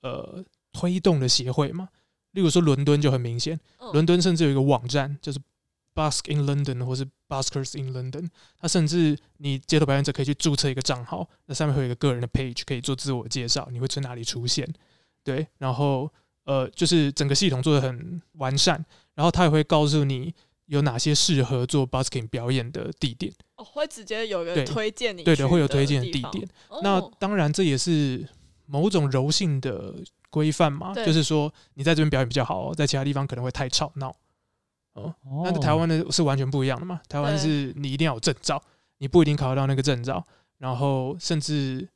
[0.00, 1.88] 呃推动的协会嘛。
[2.32, 3.58] 例如说伦敦就很明显，
[3.92, 5.38] 伦敦甚至有一个网站，就是
[5.94, 8.28] Busk in London 或是 Buskers in London。
[8.58, 14.66] 它甚至你街头表演者可以去注册一个账号，那上面会有一个个人的 page 可以做自我介绍，你会在哪里出现？
[15.22, 16.10] 对，然后
[16.44, 20.34] 呃，就是整个系统做的很完善，然后它也会告诉你。
[20.66, 23.30] 有哪些适合做 busking 表演的地点？
[23.56, 26.48] 哦，会直接有个推荐你对的，会有推荐的地点。
[26.82, 28.26] 那当然，这也是
[28.66, 29.94] 某种柔性的
[30.30, 34.14] 规范嘛，就是说你在这边表演比较好，在其他地方可能会太吵闹。
[34.94, 37.00] 哦，那在台湾的是完全不一样的嘛？
[37.08, 38.62] 台湾是你一定要有证照，
[38.98, 40.24] 你不一定考得到那个证照，
[40.58, 41.88] 然后甚至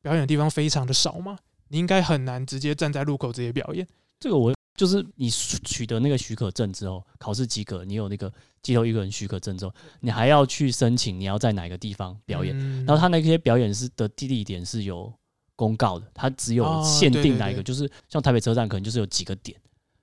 [0.00, 3.86] 表演的地方非常的少嘛，你应该很难直接站在路口直接表演。
[4.20, 4.52] 这个我。
[4.78, 12.56] 就是你取得那个许可证之后，考试及格，你有那个街头艺人许可证之后，你还要去申请你要在哪个地方表演。
[12.84, 15.12] 然后他那些表演是的地点是有
[15.58, 19.60] 公告的，它只有限定哪一个，就是像台北车站可能就是有几个点。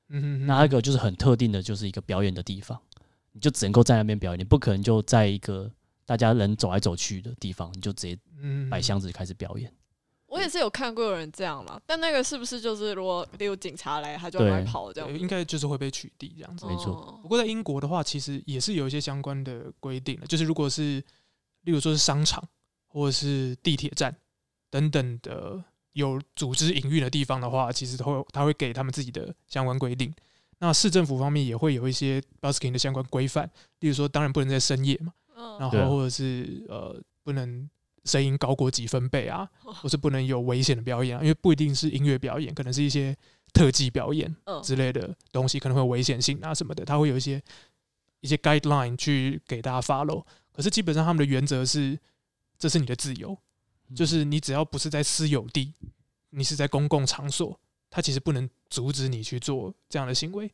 [0.10, 2.78] 嗯，那那个就是很特定的，就是一个表演的地方，
[3.32, 5.72] 你就只能够在那边表演，你不可能就在一个
[6.06, 8.20] 大家人走来走去的地方，你就直接
[8.70, 9.74] 摆箱子开始表演。
[10.28, 15.18] 我也是有看过有人这样啦，但那个是不是就是如果例如警察来，他就来跑这样？
[15.18, 16.66] 应该就是会被取缔这样子。
[16.66, 17.18] 没错。
[17.22, 21.02] 不过在英国的话，其实也是有一些相关的规定的，就是如果是
[21.62, 22.46] 例如说是商场
[22.88, 24.14] 或者是地铁站
[24.76, 30.14] 等等的有组织营运的地方的话，其实会他会给他们自己的相关规定。
[30.60, 35.14] 那市政府方面也会有一些 busking 的相关规范，例如说当然不能在深夜嘛，
[35.60, 37.70] 然后或者是呃不能。
[38.06, 43.18] 声音高过几分贝啊， 或是不能有危险的表演啊，因为不一定是音乐表演，可能是一些
[43.52, 47.42] 特技表演之类的东西，可能会有危险性啊什么的，他会有一些
[48.22, 50.24] 一些 guideline 去给大家 follow。
[50.54, 51.98] 可是基本上他们的原则是，
[52.60, 53.36] 这是你的自由，
[53.94, 55.74] 就是你只要不是在私有地，
[56.30, 60.50] 你是在公共场所，他其实不能阻止你去做这样的行为。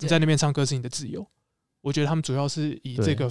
[0.00, 1.26] 你在那边唱歌是你的自由。
[1.80, 3.30] 我觉得他们主要是以这个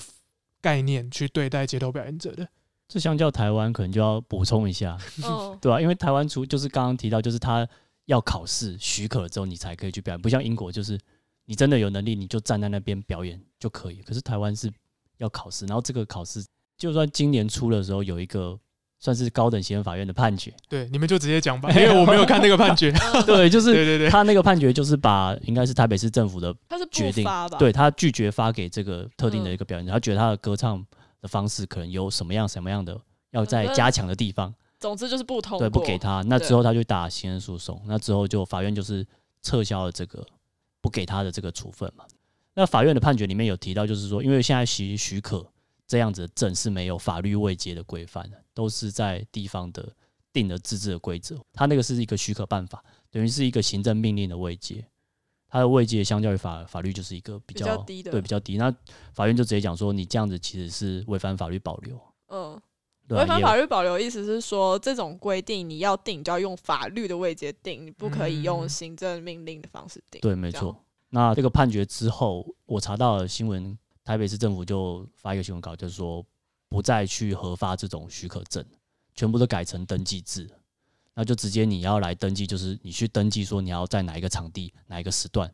[0.61, 2.47] 概念去对待街头表演者的。
[2.87, 5.81] 这相较台湾，可能就要补充一下， 哦、对吧、啊？
[5.81, 7.67] 因为台湾除就是刚刚提到，就是他
[8.05, 10.97] 要考试许可之后，你才可以去表演，不像英国，就是
[11.45, 14.03] 你真的有能力，你就站在那边表演就可以。
[14.03, 14.71] 可是台湾是
[15.17, 16.45] 要考试，然后这个考试，
[16.77, 18.57] 就算今年初的时候有一个
[19.05, 22.91] 算是高等行政法院的判决，对，你们就直接讲吧，因为我没有看那个判决。
[23.25, 26.51] 对，就是 对对对，他那个判决就是把应该是台北市政府的
[26.91, 30.83] 决定，他对他拒绝发给这个特定的一个表演者，他觉得他的歌唱。
[31.21, 32.95] 的方式可能有什么样什么样的
[33.31, 36.21] 要再加强的地方，总之就是不通，对，不给他。
[36.27, 39.03] 那之后他就打行政诉讼，那之后就法院就是
[39.41, 40.23] 撤销了这个
[40.81, 42.05] 不给他的这个处分嘛。
[42.53, 45.43] 那法院的判决里面有提到，就是说，因为现在许许可
[45.87, 49.87] 这样子的证是没有法律未接的规范的，都是在地方的
[50.33, 51.39] 定的自治的规则。
[51.53, 54.83] 它那个是一个许可办法，等于是一个行政命令的位阶。
[55.47, 58.57] 它的位阶相较于法法律就是一个比较，比较低的，对，比较低。
[58.57, 58.75] 那
[59.13, 61.97] 法院就直接讲说，你这样子其实是违反法律保留。
[62.27, 62.59] 嗯，
[63.09, 70.19] 违反法律保留意思是说，这种规定你要定，就要用法律的位阶定，你不可以用行政命令的方式定。
[70.19, 70.75] 对，没错。
[71.09, 76.25] 那这个判决之后，我查到了新闻，台北市政府就发一个新闻稿，就是说
[76.75, 78.61] 不再去核发这种许可证，
[79.13, 80.49] 全部都改成登记制。
[81.13, 85.49] 那就直接你要来登记，就是你去登记说你要在哪一个场地、哪一个时段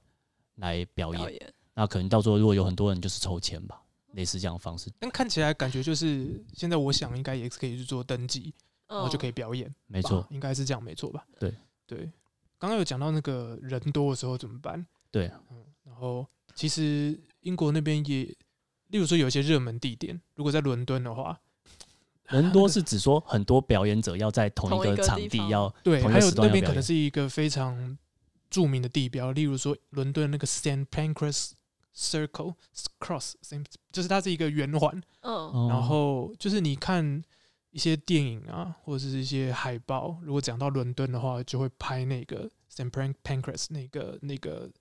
[0.56, 1.22] 来表演。
[1.22, 1.54] 表演。
[1.76, 3.80] 那可能到时候如果有很多人，就是抽签吧。
[4.14, 4.92] 类似这样的方式。
[4.98, 8.52] 但看起来感觉就是现在，我想应该也是可以去做登记，
[8.88, 9.72] 然后就可以表演。
[9.86, 11.24] 没错，应该是这样，没错吧？
[11.40, 11.54] 对
[11.86, 12.12] 对。
[12.58, 14.84] 刚刚有讲到那个人多的时候怎么办？
[15.12, 18.36] 对，嗯，然后其实英国那边也，
[18.92, 21.40] 例如说有一些热门地点，如果在伦敦的话。
[22.32, 27.98] 人多是指说很多表演者要在同一个场地要对，还有那边可能是一个非常
[28.50, 31.52] 著名的地标，例如说伦敦那个 Saint Pancras
[31.94, 32.54] Circle
[33.02, 33.34] Cross，
[33.92, 35.04] 就是它是一个圆环。
[35.24, 37.22] 嗯，然后就是你看
[37.72, 44.72] 一些电影啊，或者是一些海报，如果讲到伦敦的话，就会拍那个 Saint Pancras 那个那个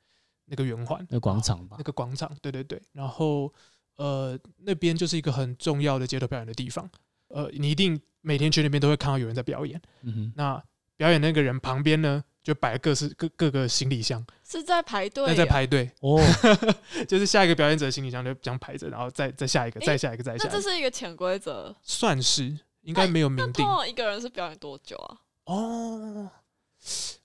[0.44, 2.81] 那个圆环，那广场吧，那个广场，对对对。
[2.92, 3.53] 然后
[4.01, 6.89] 呃，那边就是一个很重要的街头表演的地方。
[7.29, 9.79] 呃，你一定每天去那边都会看到有人在表演。
[10.01, 10.63] 嗯哼，那
[10.97, 16.19] 表演那个人旁边呢，就摆各式各各个行李箱，是在排队，那，在排队哦，
[17.07, 20.45] 就是下一个表演者的行李箱就这样排着，然后再再下一个，再下一个，再下一个。
[20.45, 23.67] 那这是一个潜规则，算是应该没有明定。
[23.87, 25.19] 一个人是表演多久啊？
[25.45, 26.31] 哦，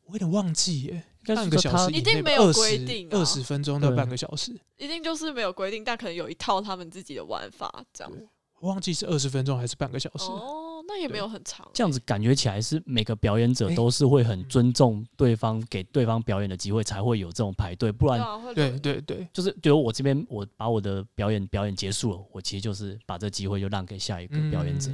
[0.08, 8.14] 我有点忘记耶，半个小时一定没有规定，二十分钟到半个小时，一定就是没有规定，但可能有一套他们自己的玩法这样。
[8.62, 11.70] 忘记是二十分钟还是半个小时哦，那也没有很长。
[11.74, 17.92] 这样子感觉起来是每个表演者都是会很尊重对方，给对方表演的机会，才会有这种排队。
[17.92, 18.20] 不然，
[18.56, 24.90] 对对对，就是比如我这边我把我的表演表演结束了，我其实就是把这机会就让给下一个表演者。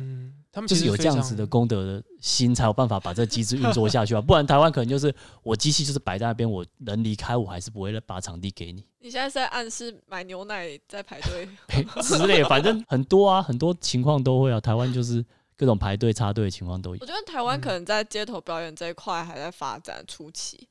[0.52, 4.20] 他们就是有这样子的功德的心，才有办法把这机制运作下去啊！
[4.22, 8.86] 不然台湾可能就是我机器就是摆在那边，我人离开，我还是不会把场地给你。
[9.00, 11.48] 你现在是在暗示买牛奶在排队
[12.04, 14.60] 之类，反正很多啊，很多情况都会啊。
[14.60, 16.98] 台湾就是各种排队插队的情况都有。
[17.02, 20.68] 我觉得台湾可能在街头表演这一块还在发展初期。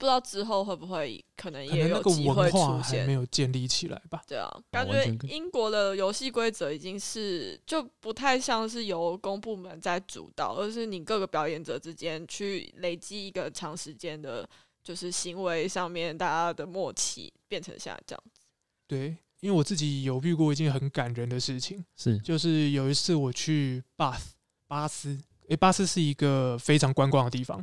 [0.00, 4.22] 不知道之后会不会可能也有机会出现，没有建立起来吧？
[4.26, 14.48] 对啊，感觉英国的游戏规则已经是就不太像是由公部门在主导，而是你各个表演者之间去累积一个长时间的，
[14.82, 18.40] 就是行为上面大家的默契，变成现在这样子。
[18.86, 24.34] 对，因为我自己有遇过一件很感人的事情，是就是有一次我去巴斯，
[24.66, 27.62] 巴斯，诶，巴斯是一个非常观光的地方。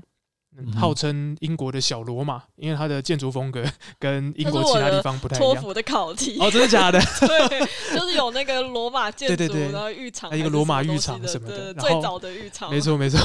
[0.76, 3.63] 号称英国的小罗马，因为它的建筑风格
[4.00, 5.54] 跟英国其他地方不太一样。
[5.54, 7.00] 托福的考题哦，真的假的？
[7.28, 7.60] 对，
[7.96, 12.72] 就是有那个罗马建筑，然后浴场，一个罗马浴场什么的，最早的浴场。
[12.72, 13.20] 没错，没错。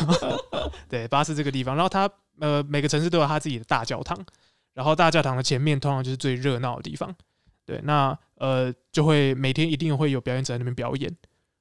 [0.89, 4.19] 对，巴斯这个地方，然后它呃每个城市都有它自己的大教堂，
[4.75, 7.15] 然后大教堂的前面通常就是最热闹的地方。
[7.65, 11.11] 对，那呃就会每天一定会有表演者在那边表演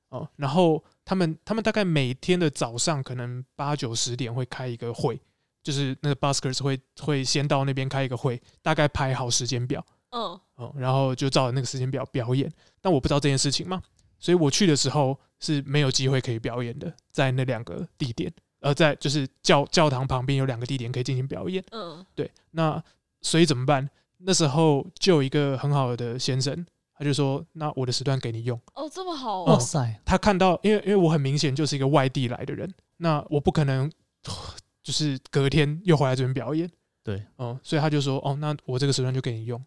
[0.09, 5.19] 哦，然后他们他们大概每天的早上可能八九十点会开一个会。
[5.63, 12.51] 就是那个 buskers 会会先到那边开一个会，大概排好时间表，嗯，哦，然后就照着那个时间表表演。
[12.81, 13.81] 但我不知道这件事情嘛，
[14.17, 22.31] 所以我去的时候是没有机会可以表演的，在那两个地点，呃，在就是教教堂旁边有两个地点可以进行表演，嗯，对。
[22.51, 22.83] 那
[23.21, 23.87] 所以怎么办？
[24.17, 29.99] 那时候就有一个很好的先生，他就说：“那我的时段给你用。”哦，这么好，哇塞！
[30.05, 33.91] 他看到，因为因为我很明显就是一个外地来的人，那我不可能。
[34.83, 36.69] 就是隔天又回来这边表演，
[37.03, 39.63] 对，哦，所以他就说，哦，那我这个时段就给你用，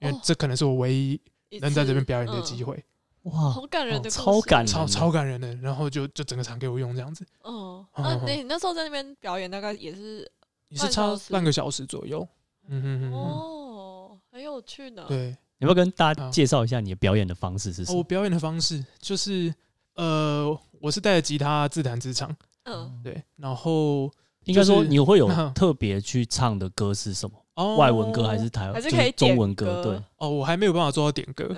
[0.00, 1.20] 因为这可能是我唯一
[1.60, 2.82] 能在这边表演的机会。
[3.24, 5.54] 哇，好感人的，超感，超超感人的。
[5.56, 7.26] 然后就就整个场给我用这样子。
[7.40, 10.30] 哦，那你那时候在那边表演，大概也是
[10.68, 12.26] 也是差半个小时左右。
[12.68, 13.12] 嗯哼哼。
[13.12, 15.04] 哦，很有趣呢。
[15.08, 17.98] 对，你要不要跟大家介绍一下你的表演的方式是什么？
[17.98, 19.54] 我表演的方式就是，
[19.94, 22.34] 呃，我是带着吉他自弹自唱。
[22.64, 24.10] 嗯，对，然后。
[24.44, 27.40] 应该说你会有特别去唱的歌是什么？
[27.54, 28.74] 哦，外文歌还是台湾？
[28.74, 29.80] 还是可以中文歌？
[29.82, 30.02] 对。
[30.16, 31.54] 哦，我还没有办法做到点歌，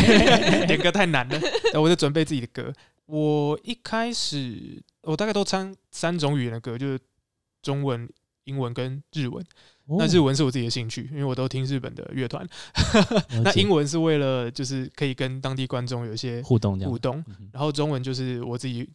[0.66, 1.40] 点歌太难了。
[1.80, 2.70] 我在准备自己的歌。
[3.06, 7.00] 我一开始我大概都唱三种语言的歌，就是
[7.62, 8.06] 中文、
[8.44, 9.42] 英文跟日文。
[9.86, 12.46] 那日文是我自己的兴趣，因为我都听日本的乐团。
[13.42, 17.24] 那英文是为了就是可以跟当地观众有一些互动，互动。
[17.52, 18.86] 然后中文就是我自己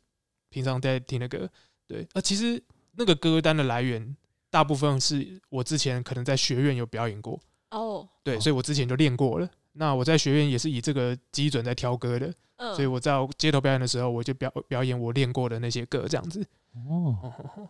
[0.51, 1.49] 平常在听的歌。
[1.88, 2.61] 对，啊，其实。
[2.96, 4.16] 那个歌单的来源，
[4.50, 7.39] 大部分是我之前可能在学院有表演过
[7.72, 9.50] 哦，对，所以我之前就练过了。
[9.74, 16.46] 那我在学院也是以这个基准在挑歌的，嗯，所以我在街头表演的时候，我就表表演我练过的那些歌，这样子。
[16.74, 17.70] 哦，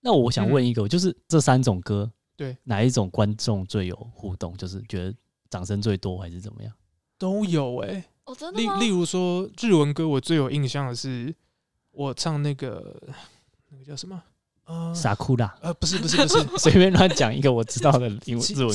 [0.00, 4.54] 那我想问一个，就是这三种歌，对，哪一种观众最有互动？
[4.58, 5.14] 就是觉得
[5.48, 6.70] 掌声最多，还是怎么样？
[7.16, 11.34] 都有哎，哦，真的例例如说日文歌，我最有印象的是
[11.90, 12.94] 我唱那个
[13.70, 14.22] 那个叫什么？
[14.94, 15.56] 傻哭啦！
[15.62, 18.74] 呃，不是不是不是， 随便乱讲一个我知道的英文 日文歌。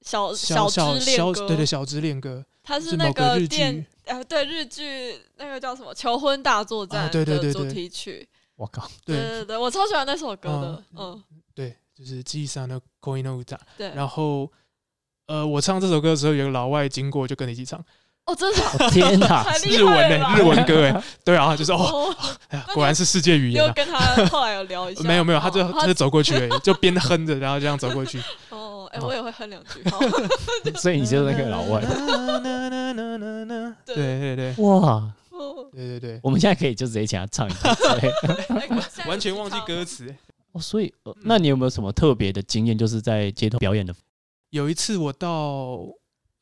[0.00, 8.26] 小小小恋歌，对对，小支恋歌，它是那个电呃，对日剧那个叫什么《求婚大作战》的主题曲。
[8.56, 9.16] 我靠，对。
[9.16, 11.22] 对对，我超喜欢那首歌的，嗯，
[11.54, 13.58] 对，就是记忆上的 Koi no Uta。
[13.76, 14.50] 对，然后
[15.26, 17.84] 呃，我唱这首歌的时候，有个老外经过，就跟你一起唱。
[18.28, 18.60] 哦，真的，
[18.92, 22.14] 天哪， 日文呢，日文歌哎， 对啊，就是哦，
[22.48, 23.64] 哎呀，果然是世界语言。
[23.66, 28.20] 又跟他后来有聊一下，没有没有，他就他就走过去，就边哼着，然后这样走过去。
[28.50, 29.82] 哦，哎，我也会哼两句。
[30.76, 31.80] 所以你就是那个老外。
[33.86, 35.10] 对对对，哇，
[35.72, 37.72] 对对对，我们现在可以就直接请他唱一段，
[39.08, 40.14] 完全忘记歌词。
[40.52, 43.94] 哦，所以，那你有没有什么特别的经验，就是在街头表演的？
[44.50, 45.78] 有一次我到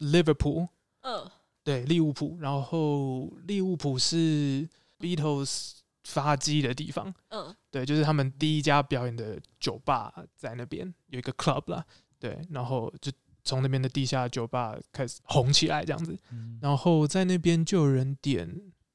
[0.01, 0.66] Liverpool，
[1.03, 1.30] 嗯。
[1.67, 4.69] 对，利物浦，然后利物浦是
[5.01, 5.73] Beatles
[6.05, 7.12] 发迹的地方。
[7.31, 11.85] 嗯，对，就是他们第一家表演的酒吧在那边有一个 club 啦。
[12.21, 13.11] 对，然后就
[13.43, 16.17] 从那边的地下酒吧开始红起来这样子。
[16.31, 18.47] 嗯、然后在那边就有人点，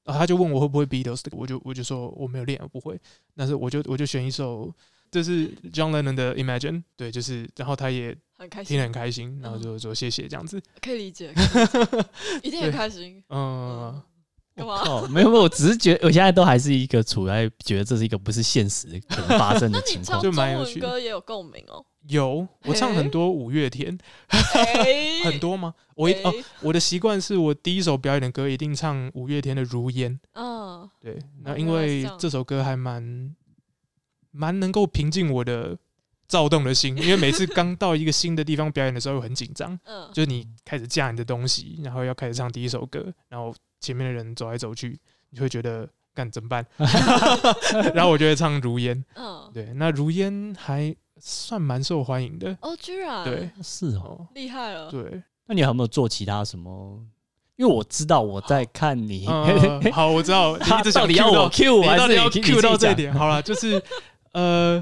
[0.05, 2.97] 然后他就问我会不会 Beatles，我就我就说我没有练，我不会。
[3.35, 4.73] 但是我就我就选一首。
[5.11, 8.15] 这是 John Lennon 的 Imagine，对，就是，然后他也
[8.47, 11.31] 听得很开心，然后就说谢谢这样子，可以理解，
[12.43, 13.23] 理解一定很开心。
[13.29, 14.01] 嗯，
[14.55, 15.07] 干嘛？
[15.09, 20.87] 没有没有，我只是觉得我现在都还是一个处在觉得这是一个不是现实可能发生的 情况，就蛮有趣的。
[20.87, 23.97] 歌也有共鸣哦，有，我唱很多五月天，
[25.23, 25.73] 很多吗？
[25.95, 30.11] 我一哦，我的习惯是我第一首表演的歌一定唱五月天的《如烟》。
[30.33, 33.35] 嗯，对，那因为这首歌还蛮。
[34.33, 35.77] 蛮能够平静我的
[36.31, 44.97] 躁动的心，因为每次刚到一个新的地方表演的时候很紧张， 嗯，就是你开始架你的东西，然后要开始唱第一首歌，然后前面的人走来走去，
[45.31, 46.65] 你会觉得干怎么办？
[47.93, 52.57] 然后我就会唱《如烟》，嗯，对，那《如烟》还算蛮受欢迎的。
[52.61, 53.25] 哦，居然。
[53.25, 56.97] 对，是哦，厉害了，对，那你还有没有做其他什么？
[57.57, 59.27] 因为我知道我在看你，
[59.91, 63.83] 好，我知道你一直想 Q 到 Q 还是要 Q 到这一点，好了，就是。
[64.33, 64.81] 呃，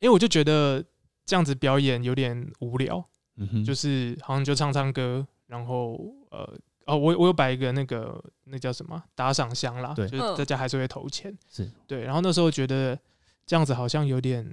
[0.00, 0.84] 因为我就觉得
[1.24, 3.04] 这样子表演有点无聊，
[3.36, 5.98] 嗯哼，就是好像就唱唱歌，然后
[6.30, 6.40] 呃，
[6.84, 12.98] 哦，我我有摆一个那个那叫什么打赏箱啦，对，就是大家还是会投钱，是对，然后那时候觉得
[13.46, 14.44] 这样子好像有点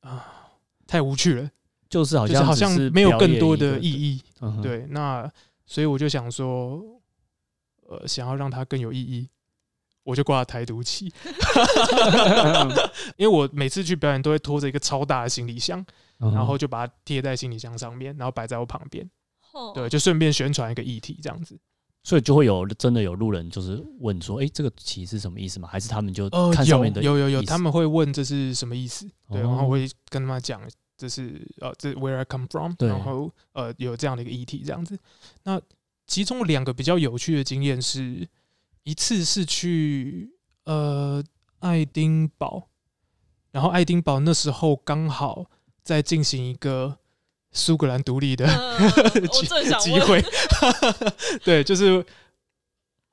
[0.00, 0.22] 啊、呃、
[0.86, 1.50] 太无趣了，
[1.88, 5.30] 就是好像好像没有更多的意义，嗯、对，那
[5.64, 6.82] 所以我就想说，
[7.88, 9.28] 呃，想要让它更有意义。
[10.02, 11.12] 我就挂了台独旗，
[13.16, 15.84] 因为我每次去表演都会拖着一个超大的行李箱，
[16.18, 19.08] 然后就把它贴在行李箱上面，然后摆在我旁边，
[19.74, 21.58] 对，就顺便宣传一个议题这样子，
[22.02, 25.68] 所以就会有真的有路人就是问说，哎，这个旗是什么意思吗？
[25.70, 29.06] 还是他们就看上面的有有有，他们会问这是什么意思？
[29.30, 30.62] 对，然后我会跟他们讲
[30.96, 34.98] 这是呃这 Where I come from，然后呃有这样的一个议题这样子。
[35.42, 35.60] 那
[36.06, 38.26] 其中两个比较有趣的经验是。
[38.82, 40.30] 一次是去
[40.64, 41.22] 呃
[41.60, 42.68] 爱丁堡，
[43.50, 45.50] 然后爱丁堡那时候刚好
[45.82, 46.98] 在进行一个
[47.52, 48.46] 苏格兰独立的
[49.80, 50.24] 机会，
[51.44, 52.04] 对，就是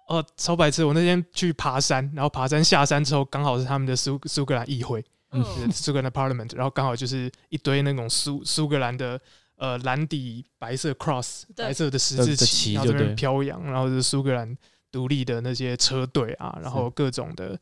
[0.07, 0.85] 哦超白痴！
[0.85, 9.19] 我那天去爬山，然后爬山下山之后，刚好是他们的苏苏格兰议会，嗯，苏格兰的 Parliament，然后刚好就是一堆那种苏苏格兰的
[9.57, 14.57] 呃蓝底白色 cross 白色的十字旗，然后这边飘扬，然后是苏格兰。
[14.91, 17.59] 独立的那些车队啊，然后各种的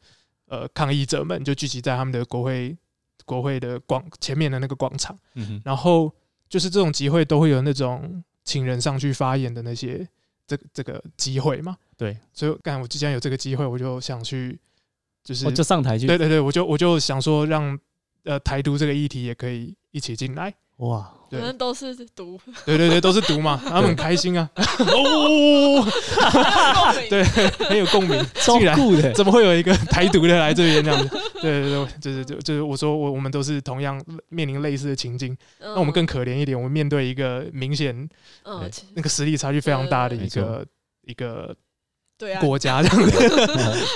[0.48, 2.76] 呃抗议者们就聚集在他们的国会
[3.26, 6.14] 国会的广前面的那个广场，嗯、然后
[6.48, 10.08] 就是这种集会都会有那种请人上去发言的那些
[10.46, 14.60] 这这个机会嘛，对，所以干我既然有这个机会，我就想去，
[15.24, 17.78] 就是我就上台去，对对对，我就我就想说让
[18.24, 20.54] 呃台独这个议题也可以一起进来。
[20.78, 25.86] 哇，可能都是毒，对对对，都是毒嘛， 他们很开心啊，哦，
[27.10, 27.24] 对，
[27.68, 31.18] 很有共鸣，超酷的，怎么会有一个台独的来这边这样子？
[31.42, 38.10] 对对对，就是就就是我说我我们都是同样面临类似的情境，那我们更可怜一点，我们面对一个明显，
[38.94, 40.66] 那个实力差距非常大的一个
[41.04, 41.56] 一个。
[42.18, 43.30] 对啊，国家这样子， 对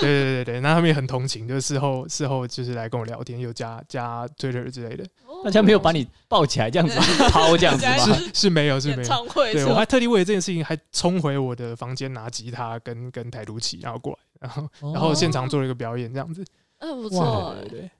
[0.00, 5.04] 对对，那他们也很同情，就是事后事后就是来跟我聊天，又加加 Twitter 之类的。
[5.42, 6.94] 大家没有把你抱起来这样子
[7.32, 7.96] 抛这样子吗？
[8.14, 9.26] 是是没有是没有。
[9.52, 16.44] 对，我还特地为了这件事情还冲回我的房间拿吉他跟跟台独旗，然后过来，然后然后现场做了一个表演这样子。
[16.80, 17.56] 嗯，不错。
[17.62, 17.90] 对对。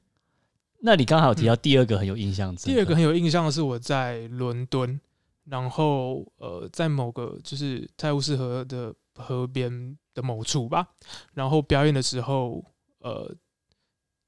[0.80, 5.00] 那你刚好有提到第二个很有印象，第二个很有印象的是我在伦敦，
[5.46, 9.96] 然后呃，在某个就是泰晤士河的河边。
[10.14, 10.94] 的某处吧，
[11.34, 12.64] 然后表演的时候，
[12.98, 13.34] 呃，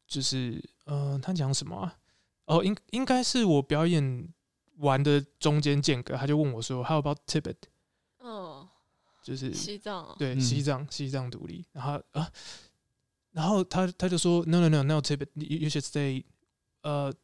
[0.06, 1.98] 就是，呃，他讲什么啊？
[2.46, 4.28] 哦，应应该是我表演
[4.78, 7.56] 完的中间间隔，他就问我说：“How about Tibet？”
[8.18, 8.68] 嗯，
[9.22, 11.64] 就是西藏，对，西藏，西藏独立。
[11.72, 12.30] 然后啊，
[13.30, 15.28] 然后他他就说：“No, no, no, no, Tibet.
[15.34, 16.24] You, you should stay.
[16.82, 17.14] 呃，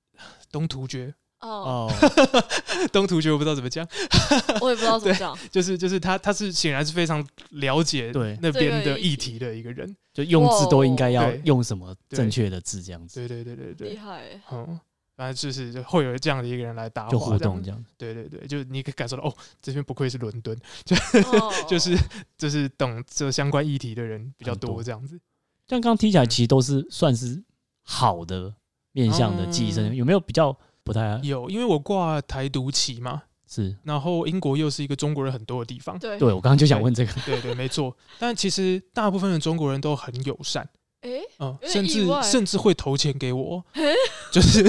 [0.50, 1.92] 东突厥。”哦，
[2.92, 3.86] 东突厥我不知道怎么讲，
[4.62, 8.38] 我也不知道怎么讲，就是就是他他是显然是非常了解对。
[8.40, 14.78] 那边的议题的一个人，就用字都应该要用什么正确的字这样子，对对对对对，厉害，嗯，
[15.16, 20.94] 反正就是会有这样的一个人来搭话，就互动这样，对对对，就你可以感受到哦，这边不愧是伦敦，就
[21.68, 21.96] 就是
[22.38, 25.18] 就是懂这相关议题的人比较多这样子，
[25.66, 27.42] 像刚刚听起来其实都是算是
[27.82, 28.54] 好的
[28.92, 30.56] 面向的寄生，有没有比较？
[30.92, 40.68] 不太有，因为我挂台独旗嘛，是，然后英国又是一个中国人很多的地方，对，对我刚刚就想问这个，对对，没错，但其实大部分的中国人都很友善，
[41.00, 43.64] 哎，嗯，甚至甚至会投钱给我，
[44.30, 44.64] 就是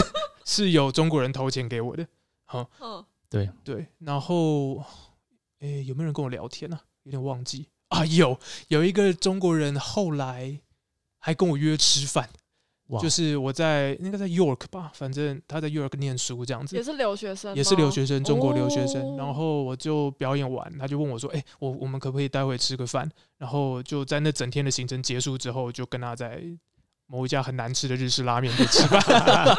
[0.45, 2.07] 是有中国人投钱给我的，
[2.45, 3.49] 好，嗯， 对。
[3.63, 4.83] 对，然后，
[5.59, 6.79] 哎，有没有人跟我聊天呢？
[7.03, 7.67] 有点忘记。
[7.89, 10.59] 啊，有有一个中国人后来
[11.19, 12.29] 还跟我约吃饭。
[13.01, 19.17] 就是我在应该在 York 吧，反正他在 York 念书这样子，也是留学生，也是留学生，中国留学生。
[19.17, 23.09] 然后我就表演完，他就问我说：“哎，我我们可不可以待会吃个饭？”
[23.39, 26.43] 然后就在那整天的行程结束之后，就跟他在
[27.07, 29.01] 某一家很难吃的日式拉面店吃饭。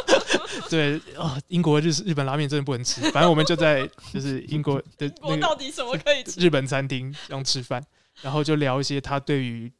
[0.70, 3.00] 对啊，英国日式日本拉面真的不能吃。
[3.10, 6.38] 反正我们就在就是英国的那个到底什么可以吃？
[6.40, 7.82] 日本餐厅这样吃饭，
[8.22, 9.72] 然后就聊一些他对于。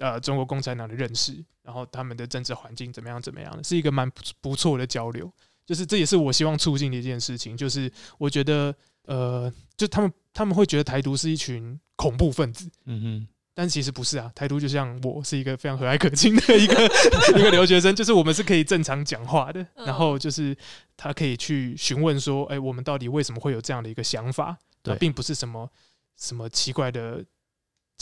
[0.00, 1.32] 呃，中国共产党的认识，
[1.62, 3.20] 然后他们的政治环境怎么样？
[3.20, 5.30] 怎么样的，是一个蛮不错的交流。
[5.66, 7.54] 就是这也是我希望促进的一件事情。
[7.54, 8.74] 就是我觉得，
[9.04, 14.32] 呃，就他们他们会觉得台独是一群恐怖分子，嗯哼，但其实不是啊。
[14.34, 16.74] 台独就像我是一个非常和蔼可亲的一个
[17.38, 19.64] 一个留学生，就是我们是可以正常讲话的。
[19.74, 20.56] 然后就是
[20.96, 24.56] 他可以去询问说，哎，我们到底为什么会有这样的一个想法？
[24.82, 25.70] 对，并不是什么
[26.16, 27.22] 什么奇怪的。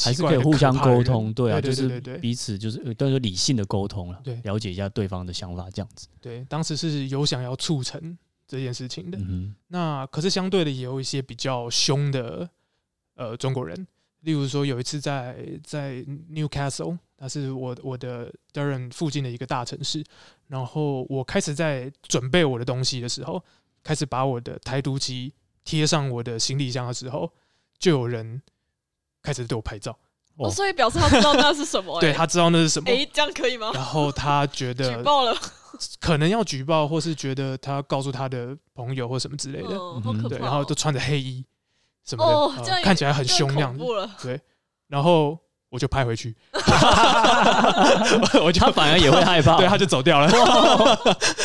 [0.01, 6.07] 还是可以互相沟通，对啊，就是彼此就是都是理性的沟通了，对，了解一下对方的想法，这样子。
[6.21, 9.19] 对，当时是有想要促成这件事情的。
[9.19, 12.49] 嗯，那可是相对的，也有一些比较凶的
[13.17, 13.87] 呃中国人，
[14.21, 15.97] 例如说有一次在在
[16.33, 20.05] Newcastle，那是我我的 Durham 附近的一个大城市，
[20.47, 23.43] 然后我开始在准备我的东西的时候，
[23.83, 25.33] 开始把我的台独旗
[25.65, 27.33] 贴上我的行李箱的时候，
[27.81, 28.41] 就有人。
[29.23, 29.97] 开始对我拍照，
[30.37, 32.01] 哦，所以表示他知道那是什么、 欸？
[32.01, 32.89] 对，他知道那是什么？
[32.91, 33.71] 哎、欸，这样可以吗？
[33.75, 35.37] 然后他觉得举报了，
[36.01, 41.45] 可能要举报，或是觉得他告诉他的朋友或什么之类的，哦哦、对，然后都穿着黑衣
[42.05, 43.85] 什么的，哦呃、看起来很凶样子。
[44.23, 44.41] 对，
[44.87, 45.39] 然后
[45.69, 46.37] 我就拍回去，
[48.43, 50.31] 我就他反而也会害怕， 对，他就走掉了。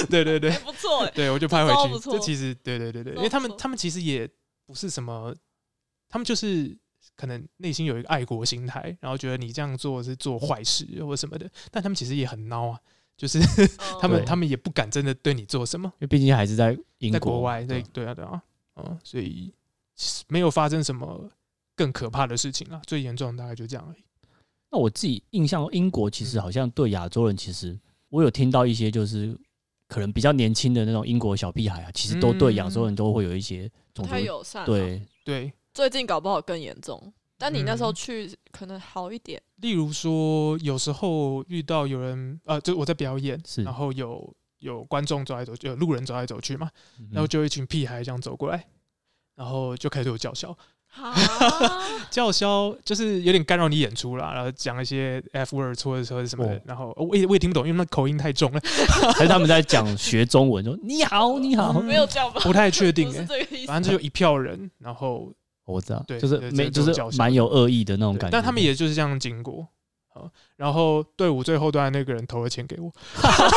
[0.10, 2.00] 对对对，不错，对我就拍回去。
[2.00, 4.30] 这其实对对对对，因为他们他们其实也
[4.66, 5.36] 不是什么，
[6.08, 6.78] 他们就是。
[7.16, 12.80] 可能内心有一个爱国心态，然后觉得你这样做是做坏事或什么的，但他们其实也很孬啊，
[13.18, 13.40] 就是
[14.02, 18.14] 他们他们也不敢真的对你做什么，因为毕竟还是在英国，在国外，对对啊。
[18.14, 18.42] 对啊，
[18.76, 19.54] 嗯，所以
[20.28, 21.30] 没有发生什么
[21.76, 24.04] 更可怕的事情啊，最严重的大概就这样而已。
[24.72, 29.38] 那我自己印象，英国其实好像对亚洲人，其实我有听到一些，就是
[29.88, 35.54] 可能比较年轻的那种英国小屁孩啊，其实都对亚洲人都会有一些种族友善，对对。
[35.74, 39.42] 最近搞不好更严重，但你那时候去可能好一点。
[39.56, 46.70] 例如说，有时候遇到有人，呃，就我在表演，然后有有观众走来走，有路人走来走去嘛，
[47.12, 48.66] 然后就一群屁孩这样走过来，
[49.36, 50.56] 然后就开始对我叫嚣，
[52.12, 58.60] 叫嚣就是有点干扰你演出啦，然后讲一些 F word 或者说什么的，然后我也我也听不懂，因为那口音太重了，
[59.18, 62.42] 还是他们在讲学中文，说你好你好，没有叫吧？
[62.42, 63.26] 不太确定 哎，
[63.66, 65.34] 反正就一票人，然后。
[65.66, 68.32] 我知道，对，就是没，就是蛮有恶意的那种感觉。
[68.32, 69.66] 但他们也就是这样经过，
[70.58, 72.92] 然后队伍最后端的那个人投了钱给我，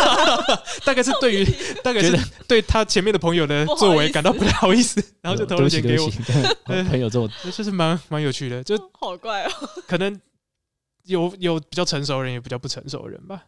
[0.87, 1.45] 大概是对于，
[1.83, 6.09] 大概是对他前面的朋友的作为感到不太好意思，然后就投了钱给我。
[6.85, 9.51] 朋友这种，就是蛮蛮有趣的，就好怪哦。
[9.89, 10.21] 可能
[11.05, 13.43] 有有比较成熟的人，也比较不成熟的人吧。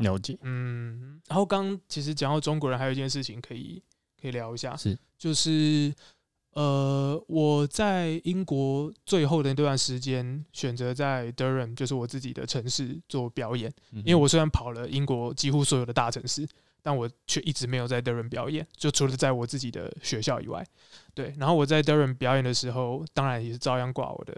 [0.00, 1.20] 了解，嗯。
[1.28, 3.80] 然后刚其实讲到中国人，还有一件事情可以
[4.20, 5.94] 可以聊一下，是就是。
[6.52, 13.72] 呃，我在英国最后的那段时间选择在 Durham，就是我自己的城市做表演。
[13.90, 16.46] 因为我虽然跑了英国几乎所有的大城市，
[16.82, 20.62] 但我却一直没有在 Durham 表演，就除了在我自己的学校以外。
[21.14, 24.34] 对，然后我在 Durham 表演的时候，当然也是照样挂我的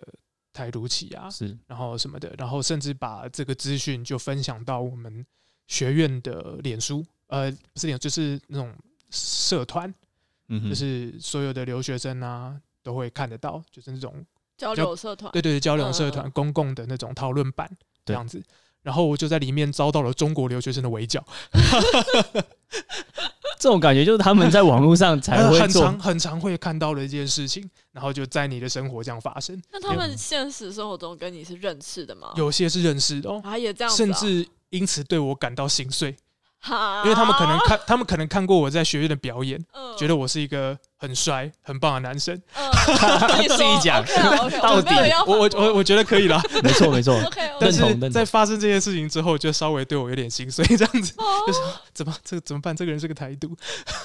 [0.53, 5.27] 台独旗啊，是，然后什么的，然后甚至把这个资讯就分享到我们
[5.67, 8.73] 学院的脸书，呃，不是脸，就是那种
[9.11, 9.93] 社团。
[10.49, 14.25] 嗯，就是所有的留学生啊都会看得到，就是那种
[14.57, 17.71] 交流社团，对对对，交流社团、嗯、公共的那种讨论版
[18.05, 18.43] 这样子。
[18.83, 21.25] 然后我就在里面遭到了中国留学生的围剿。
[23.59, 29.59] 这种感觉就是他们在网络上才会很常很常会看到的一件事情，然后就在你的生活这样发生。
[29.73, 32.35] 那他们现实生活中跟你是认识的吗？
[32.37, 36.15] 有些是认识的哦，啊也这样、啊，甚至因此对我感到心碎。
[37.05, 42.35] 因为他们可能看，他们可能看过我在学院的表演，嗯、觉得我是一个很帅、很棒的男生。
[42.55, 42.71] 嗯、
[43.49, 44.95] 自己讲，okay, okay, 到底
[45.27, 47.19] 我我我我觉得可以啦，没错没错。
[47.61, 51.13] 但是在发生这件事情之后，就稍微对我有点心碎，这样子，
[51.47, 51.61] 就是
[51.93, 52.75] 怎么这怎么办？
[52.75, 53.55] 这个人是个台独，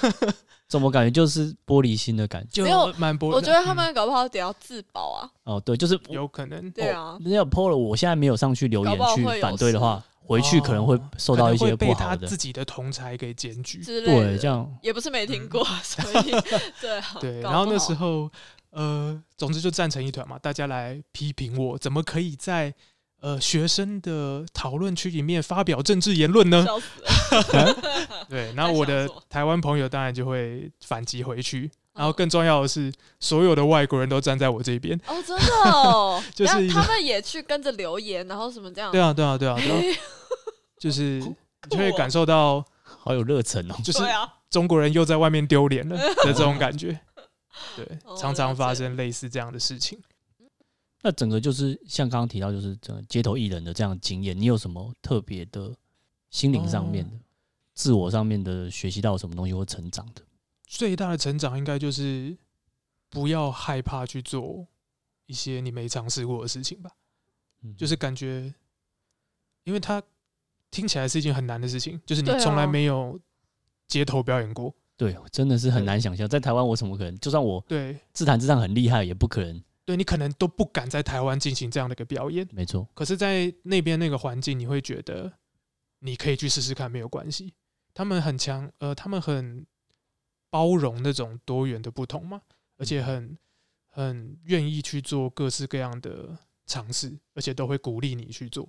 [0.68, 2.62] 怎么感觉就是玻璃心的感觉？
[2.62, 3.32] 没有蛮玻璃。
[3.32, 5.28] 我觉得他们搞不好得要自保啊。
[5.44, 6.70] 哦，对，就是有可能。
[6.72, 10.02] 对啊，人家 PO 了，我现在没有上去留言去反对的话。
[10.22, 16.30] 回去可能会受到一些不好的，被他自己的同才给检举，对，这样也不是没听过，嗯、 所以
[16.80, 17.40] 对对。
[17.40, 18.30] 然后那时候，
[18.70, 22.72] 呃，总之就站成一团嘛，大家来批评我，怎么可以在
[23.20, 26.64] 呃学生的讨论区里面发表政治言论呢？
[28.28, 31.70] 对，然后我的台湾朋友当然就会反击回去。
[31.94, 34.98] 然后更重要的是，所有的外国人都站在我这边。
[35.06, 38.90] 哦，真的哦， 就是他们也去跟着留言，然后什么这样。
[38.92, 39.98] 对啊，对啊，对啊，对啊，
[40.78, 41.34] 就是你
[41.70, 43.74] 就会感受到好有热忱哦。
[43.84, 43.98] 就是
[44.48, 46.98] 中国人又在外面丢脸了的这种感觉。
[47.76, 47.86] 对，
[48.16, 49.98] 常常发生类似这样的事情。
[51.02, 55.74] 那整个就是像刚刚提到，就是整个街头艺人的这样的经验，你有什么特别的
[56.30, 57.16] 心灵上面的、
[57.74, 60.22] 自我上面的学习到什么东西或成长的？
[60.70, 62.38] 最大的成长应该就是
[63.08, 64.68] 不要害怕去做
[65.26, 66.92] 一些你没尝试过的事情吧。
[67.76, 68.54] 就是感觉，
[69.64, 70.00] 因为它
[70.70, 73.20] 听起来是一件很难的事情，就是你从来没有
[73.88, 74.72] 街头表演过。
[74.96, 77.18] 对，真的是很难想象，在台湾我怎么可能？
[77.18, 79.60] 就算我对自弹自唱很厉害，也不可能。
[79.84, 82.48] 对，你可能都不敢在台湾进行这样的一个表演。
[82.52, 82.88] 没错。
[82.94, 85.32] 可是，在那边那个环境，你会觉得
[85.98, 87.54] 你可以去试试看，没有关系。
[87.92, 89.66] 他们很强，呃，他们很。
[90.50, 92.42] 包容那种多元的不同嘛，
[92.76, 93.38] 而且很
[93.86, 96.36] 很愿意去做各式各样的
[96.66, 98.68] 尝试，而且都会鼓励你去做，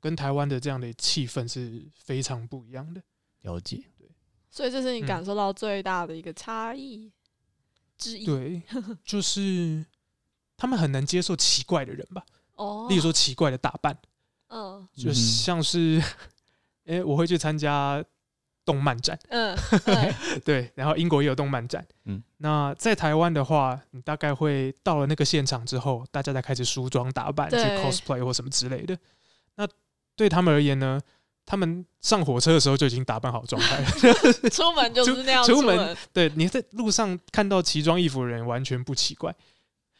[0.00, 3.00] 跟台湾的这样的气氛是非常不一样的。
[3.42, 4.08] 了解，对，
[4.50, 7.12] 所以这是你感受到最大的一个差异
[7.96, 8.26] 之一。
[8.26, 8.62] 对，
[9.04, 9.86] 就是
[10.56, 12.26] 他们很能接受奇怪的人吧？
[12.56, 13.96] 哦，例如说奇怪的打扮，
[14.48, 16.02] 嗯，就像是，
[16.86, 18.04] 哎，我会去参加。
[18.66, 19.56] 动漫展，嗯，
[20.44, 28.98] 对，然后英国也有动漫展，嗯，那在台湾的话，你大概会到了那个现场之后，大家才开始梳妆打扮，去 cosplay 或什么之类的。
[29.54, 29.66] 那
[30.16, 31.00] 对他们而言呢，
[31.46, 33.86] 他们上火车的时候就已经打扮好状态了，
[34.50, 35.96] 出门就是那样出门。
[36.12, 39.32] 对，你在路上看到奇装异服的人完全不奇怪，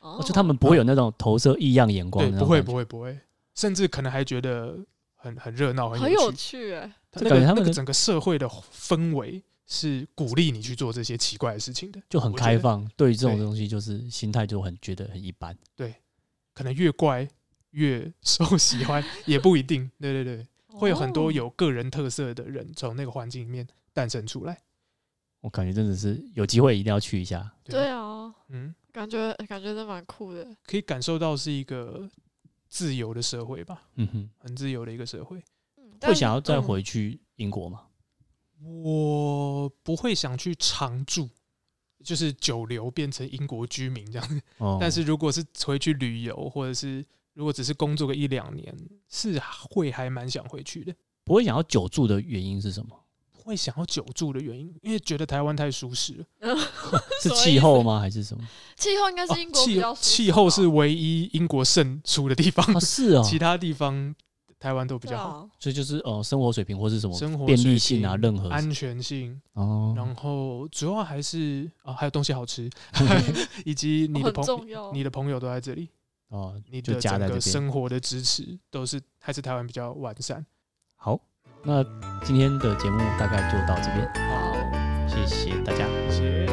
[0.01, 3.17] 哦，就他们不会有那种投射异样眼光，对，不会，不会，不会，
[3.55, 4.77] 甚至可能还觉得
[5.15, 6.91] 很很热闹，很有趣，哎。
[7.21, 12.89] 那个那个整个社会的氛围是鼓励你去做这些奇怪的事情的，就很开放。
[12.97, 15.57] 对于这种东西，就是心态就很觉得很一般。
[15.75, 15.95] 对，
[16.55, 17.29] 可能越怪
[17.71, 19.91] 越受 喜欢，也不一定。
[20.01, 24.63] 对对对，会有很多有个人特色的人从那个环境里面诞生出来。
[25.41, 27.53] 我感觉真的是有机会一定要去一下。
[27.65, 32.09] 对啊，嗯，感觉感觉真蛮酷的，可以感受到是一个
[32.69, 33.83] 自由的社会吧。
[33.97, 35.43] 嗯哼，很自由的一个社会。
[36.01, 37.83] 会想要再回去英国吗？
[38.63, 41.29] 我不会想去常住，
[42.03, 44.41] 就是久留变成英国居民这样。
[44.59, 48.75] 哦，但是如果是回去旅游，或者是如果只是工作个一两年，
[49.09, 49.41] 是
[49.71, 50.95] 会还蛮想回去的。
[51.23, 52.99] 不会想要久住的原因是什么？
[53.33, 56.25] 不会想要久住的原因，因为觉得台湾太舒适了。
[57.23, 58.01] 是气候吗？
[58.01, 58.49] 还是什么？
[58.77, 59.95] 气候应该是英国。
[60.01, 62.65] 气候是唯一英国胜出的地方。
[62.75, 64.15] 哦，是哦， 其他地方。
[64.59, 69.41] 台湾都比较好，所以就是呃，生活水平或是什么便利性啊，任何安全性。
[69.53, 72.71] 哦，然后主要还是啊，还有东西好吃，
[73.65, 75.89] 以及你的朋友，你的朋友都在这里。
[76.29, 80.45] 哦，你的整个生活的支持都是还是台湾比较完善。
[80.97, 81.21] 好，
[81.63, 81.85] 那
[82.25, 84.53] 今天的节目大概就到这边，好，
[85.07, 86.46] 谢谢大家。